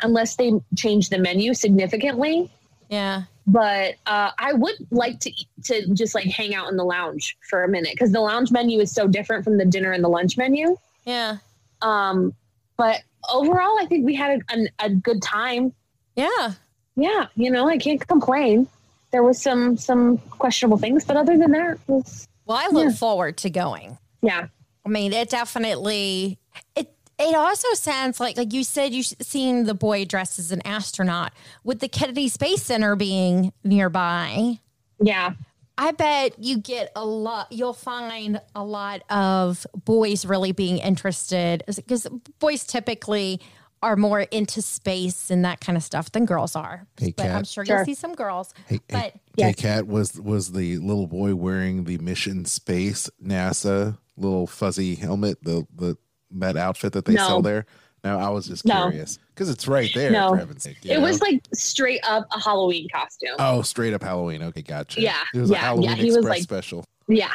unless 0.00 0.36
they 0.36 0.52
change 0.76 1.08
the 1.08 1.18
menu 1.18 1.54
significantly. 1.54 2.50
Yeah. 2.88 3.22
but 3.46 3.96
uh, 4.06 4.30
I 4.38 4.52
would 4.52 4.74
like 4.90 5.18
to 5.20 5.32
to 5.64 5.92
just 5.94 6.14
like 6.14 6.26
hang 6.26 6.54
out 6.54 6.68
in 6.70 6.76
the 6.76 6.84
lounge 6.84 7.36
for 7.48 7.64
a 7.64 7.68
minute 7.68 7.92
because 7.92 8.12
the 8.12 8.20
lounge 8.20 8.52
menu 8.52 8.80
is 8.80 8.92
so 8.92 9.08
different 9.08 9.44
from 9.44 9.58
the 9.58 9.64
dinner 9.64 9.92
and 9.92 10.02
the 10.04 10.08
lunch 10.08 10.36
menu. 10.36 10.76
Yeah. 11.04 11.38
Um, 11.82 12.34
but 12.76 13.02
overall, 13.32 13.76
I 13.80 13.86
think 13.86 14.06
we 14.06 14.14
had 14.14 14.40
a, 14.50 14.54
a, 14.54 14.86
a 14.86 14.90
good 14.90 15.20
time. 15.22 15.72
Yeah. 16.16 16.54
Yeah, 16.96 17.26
you 17.34 17.50
know, 17.50 17.68
I 17.68 17.78
can't 17.78 18.06
complain. 18.06 18.68
There 19.10 19.22
was 19.22 19.40
some 19.40 19.76
some 19.76 20.18
questionable 20.18 20.78
things, 20.78 21.04
but 21.04 21.16
other 21.16 21.36
than 21.36 21.52
that, 21.52 21.72
it 21.72 21.80
was 21.88 22.28
Well, 22.50 22.58
I 22.58 22.66
look 22.72 22.86
Yeah. 22.90 22.96
forward 22.96 23.36
to 23.38 23.48
going. 23.50 23.96
yeah, 24.22 24.48
I 24.84 24.88
mean, 24.88 25.12
it 25.12 25.30
definitely 25.30 26.40
it 26.74 26.92
it 27.16 27.34
also 27.36 27.68
sounds 27.74 28.18
like 28.18 28.36
like 28.36 28.52
you 28.52 28.64
said 28.64 28.92
you 28.92 29.04
seen 29.04 29.66
the 29.66 29.74
boy 29.74 30.04
dressed 30.04 30.40
as 30.40 30.50
an 30.50 30.60
astronaut 30.66 31.32
with 31.62 31.78
the 31.78 31.86
Kennedy 31.86 32.26
Space 32.26 32.64
Center 32.64 32.96
being 32.96 33.52
nearby. 33.62 34.58
yeah, 35.00 35.34
I 35.78 35.92
bet 35.92 36.42
you 36.42 36.58
get 36.58 36.90
a 36.96 37.04
lot. 37.06 37.52
You'll 37.52 37.72
find 37.72 38.40
a 38.56 38.64
lot 38.64 39.02
of 39.10 39.64
boys 39.84 40.26
really 40.26 40.50
being 40.50 40.78
interested 40.78 41.62
because 41.68 42.08
boys 42.40 42.64
typically 42.64 43.40
are 43.82 43.96
more 43.96 44.20
into 44.20 44.60
space 44.60 45.30
and 45.30 45.44
that 45.44 45.60
kind 45.60 45.76
of 45.76 45.82
stuff 45.82 46.12
than 46.12 46.26
girls 46.26 46.54
are. 46.54 46.86
Hey, 46.98 47.14
but 47.16 47.22
Kat. 47.24 47.36
I'm 47.36 47.44
sure, 47.44 47.64
Sure. 47.64 47.76
you'll 47.76 47.84
see 47.86 47.94
some 47.94 48.14
girls. 48.14 48.52
Hey, 48.66 48.80
but 48.88 48.98
hey, 48.98 49.20
Yes. 49.36 49.54
Kat 49.56 49.86
was 49.86 50.20
was 50.20 50.52
the 50.52 50.76
little 50.78 51.06
boy 51.06 51.34
wearing 51.34 51.84
the 51.84 51.96
mission 51.98 52.44
space 52.44 53.08
NASA 53.24 53.96
little 54.16 54.46
fuzzy 54.46 54.94
helmet, 54.96 55.42
the 55.42 55.66
the 55.74 55.96
that 56.32 56.56
outfit 56.56 56.92
that 56.92 57.06
they 57.06 57.14
No. 57.14 57.26
sell 57.26 57.42
there. 57.42 57.64
No, 58.04 58.18
I 58.18 58.28
was 58.30 58.46
just 58.46 58.64
curious 58.64 59.18
because 59.34 59.48
it's 59.50 59.66
right 59.68 59.90
there. 59.94 60.10
No. 60.10 60.30
for 60.30 60.36
heaven's 60.38 60.62
sake, 60.62 60.78
it 60.84 60.94
know? 60.96 61.00
was 61.00 61.20
like 61.20 61.42
straight 61.54 62.00
up 62.06 62.26
a 62.34 62.40
Halloween 62.40 62.86
costume. 62.92 63.36
oh, 63.38 63.60
straight 63.62 63.92
up 63.94 64.02
Halloween. 64.02 64.42
Okay, 64.42 64.62
gotcha. 64.62 65.00
Yeah, 65.00 65.18
it 65.34 65.40
was 65.40 65.50
a 65.50 65.54
yeah, 65.54 65.58
Halloween 65.60 65.90
yeah, 65.90 65.94
he 65.96 66.06
was 66.10 66.24
like- 66.24 66.42
special. 66.42 66.84
Yeah, 67.08 67.32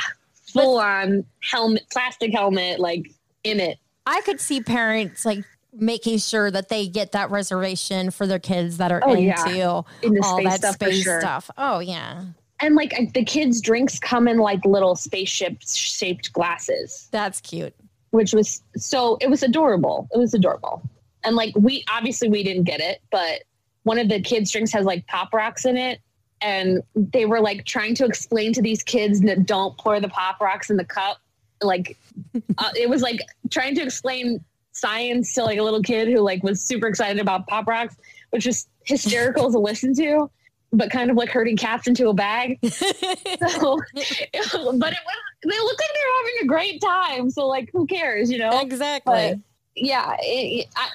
full 0.53 0.77
on 0.79 1.25
helmet, 1.41 1.83
plastic 1.91 2.31
helmet, 2.33 2.79
like 2.79 3.11
in 3.43 3.59
it. 3.59 3.77
I 4.07 4.21
could 4.21 4.39
see 4.39 4.61
parents 4.61 5.25
like 5.25 5.43
making 5.77 6.17
sure 6.19 6.49
that 6.51 6.69
they 6.69 6.87
get 6.87 7.11
that 7.13 7.29
reservation 7.31 8.11
for 8.11 8.25
their 8.27 8.39
kids 8.39 8.77
that 8.77 8.91
are 8.91 9.01
Oh, 9.05 9.11
into 9.13 9.23
yeah. 9.23 9.81
Into 10.01 10.21
all 10.23 10.37
space 10.39 10.49
that 10.51 10.59
stuff 10.59 10.75
space 10.75 11.03
sure. 11.03 11.19
stuff. 11.21 11.49
Oh 11.57 11.79
yeah, 11.79 12.23
And 12.59 12.75
like 12.75 12.93
the 13.13 13.23
kids' 13.23 13.61
drinks 13.61 13.99
come 13.99 14.27
in 14.27 14.37
like 14.37 14.63
little 14.65 14.95
spaceship 14.95 15.57
shaped 15.65 16.31
glasses. 16.33 17.07
that's 17.11 17.41
cute. 17.41 17.73
which 18.11 18.33
was 18.33 18.61
so 18.77 19.17
it 19.21 19.29
was 19.29 19.43
adorable. 19.43 20.07
It 20.13 20.17
was 20.17 20.33
adorable. 20.33 20.81
And 21.23 21.35
like 21.35 21.53
we 21.55 21.83
obviously 21.91 22.29
we 22.29 22.43
didn't 22.43 22.63
get 22.63 22.79
it, 22.79 23.01
but 23.11 23.41
one 23.83 23.99
of 23.99 24.09
the 24.09 24.21
kids' 24.21 24.51
drinks 24.51 24.71
has 24.71 24.85
like 24.85 25.05
pop 25.07 25.33
rocks 25.33 25.65
in 25.65 25.75
it. 25.77 25.99
And 26.41 26.83
they 26.95 27.25
were 27.25 27.39
like 27.39 27.65
trying 27.65 27.95
to 27.95 28.05
explain 28.05 28.53
to 28.53 28.61
these 28.61 28.83
kids 28.83 29.21
that 29.21 29.45
don't 29.45 29.77
pour 29.77 29.99
the 29.99 30.09
pop 30.09 30.39
rocks 30.41 30.69
in 30.69 30.77
the 30.77 30.85
cup. 30.85 31.17
Like 31.61 31.97
uh, 32.57 32.69
it 32.75 32.89
was 32.89 33.01
like 33.01 33.19
trying 33.49 33.73
to 33.75 33.81
explain 33.81 34.43
science 34.75 35.33
to 35.33 35.43
like 35.43 35.57
a 35.57 35.63
little 35.63 35.81
kid 35.81 36.09
who 36.09 36.19
like 36.19 36.43
was 36.43 36.61
super 36.61 36.87
excited 36.87 37.19
about 37.19 37.47
pop 37.47 37.65
rocks, 37.65 37.95
which 38.31 38.45
is 38.45 38.67
hysterical 38.83 39.49
to 39.51 39.57
listen 39.57 39.95
to, 39.95 40.29
but 40.73 40.91
kind 40.91 41.09
of 41.09 41.15
like 41.15 41.29
herding 41.29 41.55
cats 41.55 41.87
into 41.87 42.09
a 42.09 42.13
bag. 42.13 42.59
So, 43.49 43.77
but 43.93 44.93
it 44.93 44.99
was, 45.05 45.17
they 45.43 45.59
look 45.59 45.79
like 45.79 45.89
they're 45.93 46.17
having 46.17 46.43
a 46.43 46.45
great 46.45 46.81
time. 46.81 47.29
So 47.29 47.47
like, 47.47 47.69
who 47.71 47.85
cares, 47.85 48.31
you 48.31 48.37
know? 48.37 48.59
exactly. 48.59 49.13
But 49.13 49.39
yeah, 49.75 50.15
it, 50.19 50.67
I, 50.75 50.89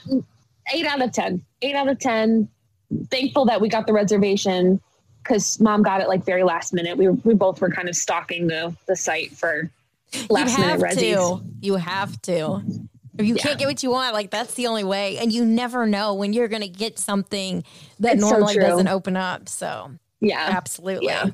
eight 0.75 0.87
out 0.87 1.03
of 1.03 1.12
ten. 1.12 1.43
Eight 1.62 1.75
out 1.75 1.88
of 1.88 1.99
ten. 1.99 2.49
Thankful 3.11 3.45
that 3.47 3.61
we 3.61 3.69
got 3.69 3.87
the 3.87 3.93
reservation 3.93 4.81
because 5.23 5.61
mom 5.61 5.83
got 5.83 6.01
it 6.01 6.09
like 6.09 6.25
very 6.25 6.43
last 6.43 6.73
minute. 6.73 6.97
We 6.97 7.09
we 7.09 7.35
both 7.35 7.61
were 7.61 7.71
kind 7.71 7.88
of 7.88 7.95
stalking 7.95 8.49
the 8.49 8.75
the 8.87 8.97
site 8.97 9.33
for 9.33 9.71
last 10.29 10.59
you 10.59 10.64
minute 10.64 10.71
have 10.71 10.81
resis. 10.81 11.38
to. 11.38 11.45
You 11.61 11.77
have 11.77 12.21
to. 12.23 12.62
If 13.21 13.27
you 13.27 13.35
can't 13.37 13.59
get 13.59 13.67
what 13.67 13.83
you 13.83 13.91
want, 13.91 14.15
like 14.15 14.31
that's 14.31 14.55
the 14.55 14.67
only 14.67 14.85
way. 14.85 15.19
And 15.19 15.33
you 15.33 15.45
never 15.45 15.87
know 15.87 16.15
when 16.15 16.33
you're 16.33 16.49
going 16.49 16.63
to 16.63 16.69
get 16.69 16.99
something 16.99 17.65
that 18.01 18.15
It's 18.15 18.21
normally 18.21 18.55
true. 18.55 18.63
doesn't 18.65 18.89
open 18.89 19.17
up. 19.17 19.49
So 19.49 19.91
Yeah, 20.21 20.49
absolutely. 20.51 21.07
Yeah. 21.07 21.27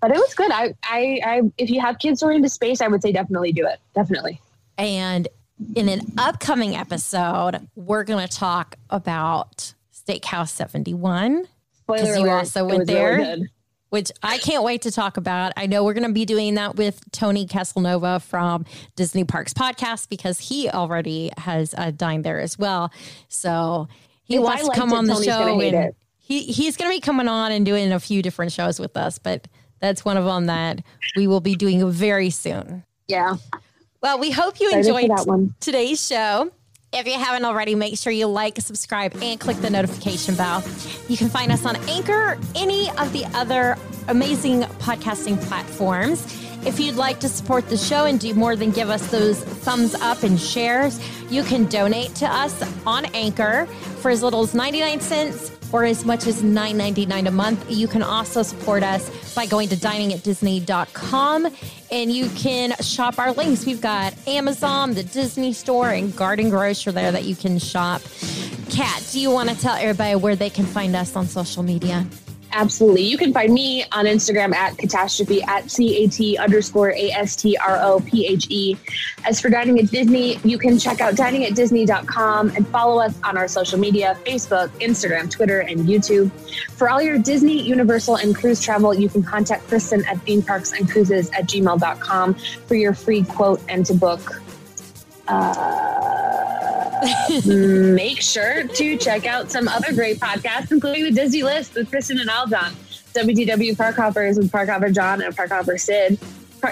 but 0.00 0.10
it 0.10 0.16
was 0.16 0.34
good. 0.34 0.50
I, 0.50 0.74
I 0.84 1.20
I 1.24 1.42
if 1.58 1.70
you 1.70 1.80
have 1.80 1.98
kids 1.98 2.22
are 2.22 2.32
into 2.32 2.48
space, 2.48 2.80
I 2.80 2.88
would 2.88 3.02
say 3.02 3.12
definitely 3.12 3.52
do 3.52 3.66
it. 3.66 3.78
Definitely. 3.94 4.40
And 4.78 5.28
in 5.76 5.88
an 5.88 6.00
upcoming 6.18 6.74
episode, 6.76 7.68
we're 7.76 8.04
going 8.04 8.26
to 8.26 8.36
talk 8.36 8.76
about 8.90 9.72
Steakhouse 9.94 10.48
71, 10.50 11.46
Spoiler 11.78 12.00
'Cause 12.00 12.18
you 12.18 12.24
alert, 12.24 12.30
also 12.38 12.64
went 12.64 12.78
really 12.80 12.84
there? 12.94 13.16
good. 13.18 13.48
Which 13.90 14.10
I 14.22 14.38
can't 14.38 14.64
wait 14.64 14.82
to 14.82 14.90
talk 14.90 15.16
about. 15.16 15.52
I 15.56 15.66
know 15.66 15.84
we're 15.84 15.94
going 15.94 16.06
to 16.08 16.12
be 16.12 16.24
doing 16.24 16.54
that 16.56 16.76
with 16.76 17.00
Tony 17.12 17.46
Casanova 17.46 18.20
from 18.20 18.64
Disney 18.96 19.24
Parks 19.24 19.52
Podcast 19.54 20.08
because 20.08 20.38
he 20.38 20.68
already 20.68 21.30
has 21.38 21.74
uh, 21.78 21.90
dined 21.92 22.24
there 22.24 22.40
as 22.40 22.58
well. 22.58 22.90
So 23.28 23.88
he 24.24 24.36
If 24.36 24.42
wants 24.42 24.68
to 24.68 24.74
come 24.74 24.92
it, 24.92 24.96
on 24.96 25.06
the 25.06 25.12
Tony's 25.14 25.26
show 25.26 25.60
and 25.60 25.94
he, 26.18 26.42
he's 26.44 26.76
going 26.76 26.90
to 26.90 26.96
be 26.96 27.00
coming 27.00 27.28
on 27.28 27.52
and 27.52 27.64
doing 27.66 27.92
a 27.92 28.00
few 28.00 28.22
different 28.22 28.50
shows 28.52 28.80
with 28.80 28.96
us, 28.96 29.18
but 29.18 29.46
that's 29.80 30.04
one 30.04 30.16
of 30.16 30.24
them 30.24 30.46
that 30.46 30.80
we 31.16 31.26
will 31.26 31.40
be 31.42 31.54
doing 31.54 31.88
very 31.90 32.30
soon. 32.30 32.82
Yeah, 33.06 33.36
Well, 34.02 34.18
we 34.18 34.30
hope 34.30 34.58
you 34.60 34.68
Excited 34.68 34.86
enjoyed 34.88 35.10
that 35.16 35.26
one. 35.26 35.54
today's 35.60 36.04
show. 36.04 36.50
If 36.96 37.08
you 37.08 37.14
haven't 37.14 37.44
already, 37.44 37.74
make 37.74 37.98
sure 37.98 38.12
you 38.12 38.26
like, 38.26 38.56
subscribe, 38.60 39.20
and 39.20 39.40
click 39.40 39.56
the 39.56 39.68
notification 39.68 40.36
bell. 40.36 40.62
You 41.08 41.16
can 41.16 41.28
find 41.28 41.50
us 41.50 41.66
on 41.66 41.74
Anchor, 41.88 42.38
any 42.54 42.88
of 42.90 43.12
the 43.12 43.24
other 43.34 43.76
amazing 44.06 44.60
podcasting 44.78 45.42
platforms. 45.48 46.24
If 46.64 46.78
you'd 46.78 46.94
like 46.94 47.18
to 47.20 47.28
support 47.28 47.68
the 47.68 47.76
show 47.76 48.04
and 48.04 48.20
do 48.20 48.32
more 48.32 48.54
than 48.54 48.70
give 48.70 48.90
us 48.90 49.10
those 49.10 49.42
thumbs 49.42 49.96
up 49.96 50.22
and 50.22 50.38
shares, 50.40 51.00
you 51.32 51.42
can 51.42 51.66
donate 51.66 52.14
to 52.14 52.26
us 52.26 52.62
on 52.86 53.06
Anchor 53.06 53.66
for 54.00 54.12
as 54.12 54.22
little 54.22 54.42
as 54.42 54.54
99 54.54 55.00
cents 55.00 55.50
or 55.74 55.84
as 55.84 56.04
much 56.04 56.28
as 56.28 56.40
$9.99 56.40 57.26
a 57.26 57.30
month. 57.32 57.68
You 57.68 57.88
can 57.88 58.00
also 58.00 58.44
support 58.44 58.84
us 58.84 59.34
by 59.34 59.44
going 59.44 59.68
to 59.70 59.74
diningatdisney.com 59.74 61.48
and 61.90 62.12
you 62.12 62.28
can 62.30 62.76
shop 62.76 63.18
our 63.18 63.32
links. 63.32 63.66
We've 63.66 63.80
got 63.80 64.14
Amazon, 64.28 64.94
the 64.94 65.02
Disney 65.02 65.52
Store, 65.52 65.90
and 65.90 66.14
Garden 66.14 66.48
Grocer 66.48 66.92
there 66.92 67.10
that 67.10 67.24
you 67.24 67.34
can 67.34 67.58
shop. 67.58 68.02
Kat, 68.70 69.04
do 69.10 69.18
you 69.18 69.32
want 69.32 69.50
to 69.50 69.58
tell 69.58 69.74
everybody 69.74 70.14
where 70.14 70.36
they 70.36 70.48
can 70.48 70.64
find 70.64 70.94
us 70.94 71.16
on 71.16 71.26
social 71.26 71.64
media? 71.64 72.06
Absolutely. 72.54 73.02
You 73.02 73.18
can 73.18 73.32
find 73.32 73.52
me 73.52 73.84
on 73.90 74.04
Instagram 74.04 74.54
at 74.54 74.78
catastrophe 74.78 75.42
at 75.42 75.68
C 75.72 76.04
A 76.04 76.08
T 76.08 76.38
underscore 76.38 76.90
A 76.90 77.10
S 77.10 77.34
T 77.34 77.56
R 77.56 77.80
O 77.82 77.98
P 77.98 78.26
H 78.26 78.46
E. 78.48 78.76
As 79.24 79.40
for 79.40 79.48
Dining 79.48 79.80
at 79.80 79.90
Disney, 79.90 80.38
you 80.44 80.56
can 80.56 80.78
check 80.78 81.00
out 81.00 81.14
diningatdisney.com 81.14 82.50
and 82.50 82.68
follow 82.68 83.02
us 83.02 83.18
on 83.24 83.36
our 83.36 83.48
social 83.48 83.76
media 83.76 84.16
Facebook, 84.24 84.68
Instagram, 84.80 85.28
Twitter, 85.28 85.60
and 85.60 85.80
YouTube. 85.80 86.30
For 86.70 86.88
all 86.88 87.02
your 87.02 87.18
Disney, 87.18 87.60
Universal, 87.60 88.16
and 88.16 88.36
cruise 88.36 88.60
travel, 88.60 88.94
you 88.94 89.08
can 89.08 89.24
contact 89.24 89.66
Kristen 89.66 90.04
at 90.04 90.20
theme 90.20 90.40
parks 90.40 90.70
and 90.72 90.88
cruises 90.88 91.30
at 91.30 91.48
gmail.com 91.48 92.34
for 92.34 92.76
your 92.76 92.94
free 92.94 93.24
quote 93.24 93.60
and 93.68 93.84
to 93.86 93.94
book. 93.94 94.40
Uh, 95.26 96.23
make 97.46 98.20
sure 98.20 98.66
to 98.66 98.96
check 98.96 99.26
out 99.26 99.50
some 99.50 99.68
other 99.68 99.92
great 99.92 100.18
podcasts, 100.18 100.70
including 100.72 101.04
the 101.04 101.10
Disney 101.10 101.42
List 101.42 101.74
with 101.74 101.90
Kristen 101.90 102.18
and 102.18 102.30
Aljon, 102.30 102.72
WDW 103.12 103.76
Park 103.76 103.96
Hoppers 103.96 104.38
with 104.38 104.50
Park 104.50 104.68
Hopper 104.68 104.90
John 104.90 105.22
and 105.22 105.34
Park 105.34 105.50
Hopper 105.50 105.78
Sid, 105.78 106.18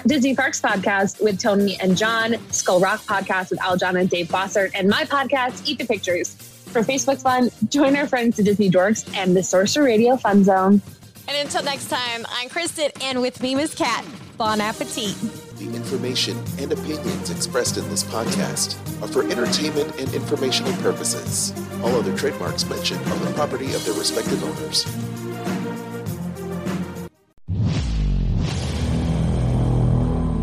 Disney 0.07 0.35
Parks 0.35 0.61
Podcast 0.61 1.23
with 1.23 1.41
Tony 1.41 1.79
and 1.81 1.97
John, 1.97 2.37
Skull 2.51 2.81
Rock 2.81 3.03
Podcast 3.03 3.51
with 3.51 3.61
Aljon 3.61 4.01
and 4.01 4.09
Dave 4.09 4.29
Bossert, 4.29 4.71
and 4.75 4.89
my 4.89 5.05
podcast, 5.05 5.69
Eat 5.69 5.79
the 5.79 5.87
Pictures. 5.87 6.35
For 6.73 6.81
Facebook 6.81 7.21
fun, 7.21 7.51
join 7.69 7.95
our 7.97 8.07
friends, 8.07 8.39
the 8.39 8.43
Disney 8.43 8.71
Dorks, 8.71 9.07
and 9.15 9.37
the 9.37 9.43
Sorcerer 9.43 9.85
Radio 9.85 10.17
Fun 10.17 10.43
Zone. 10.45 10.81
And 11.29 11.37
until 11.37 11.63
next 11.63 11.89
time, 11.89 12.25
I'm 12.31 12.49
Kristen, 12.49 12.91
and 13.03 13.21
with 13.21 13.43
me, 13.43 13.55
Miss 13.55 13.75
Kat. 13.75 14.05
Bon 14.37 14.61
appetit. 14.61 15.15
The 15.59 15.73
information 15.75 16.37
and 16.59 16.73
opinions 16.73 17.31
expressed 17.31 17.77
in 17.77 17.89
this 17.89 18.03
podcast 18.03 18.77
are 19.03 19.09
for 19.09 19.23
entertainment 19.31 19.99
and 20.01 20.13
informational 20.15 20.73
purposes. 20.83 21.53
All 21.83 21.95
other 21.95 22.17
trademarks 22.17 22.69
mentioned 22.69 23.01
are 23.07 23.19
the 23.19 23.33
property 23.35 23.73
of 23.75 23.85
their 23.85 23.95
respective 23.95 24.43
owners. 24.43 24.87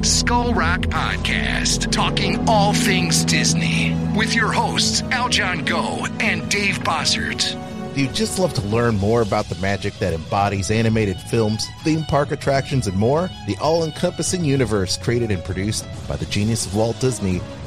Skull 0.01 0.53
Rock 0.53 0.81
Podcast, 0.81 1.91
talking 1.91 2.47
all 2.47 2.73
things 2.73 3.25
Disney, 3.25 3.95
with 4.15 4.33
your 4.33 4.51
hosts 4.51 5.01
Aljon 5.01 5.65
Go 5.65 6.05
and 6.19 6.49
Dave 6.49 6.79
Bossert. 6.79 7.68
Do 7.95 8.01
you 8.01 8.07
just 8.09 8.37
love 8.37 8.53
to 8.53 8.61
learn 8.67 8.97
more 8.97 9.21
about 9.21 9.45
the 9.45 9.55
magic 9.55 9.95
that 9.95 10.13
embodies 10.13 10.69
animated 10.69 11.19
films, 11.19 11.67
theme 11.83 12.03
park 12.03 12.31
attractions, 12.31 12.85
and 12.85 12.95
more? 12.95 13.29
The 13.47 13.57
all 13.57 13.83
encompassing 13.83 14.45
universe 14.45 14.95
created 14.95 15.31
and 15.31 15.43
produced 15.43 15.87
by 16.07 16.15
the 16.15 16.27
genius 16.27 16.67
of 16.67 16.75
Walt 16.75 16.99
Disney 16.99 17.41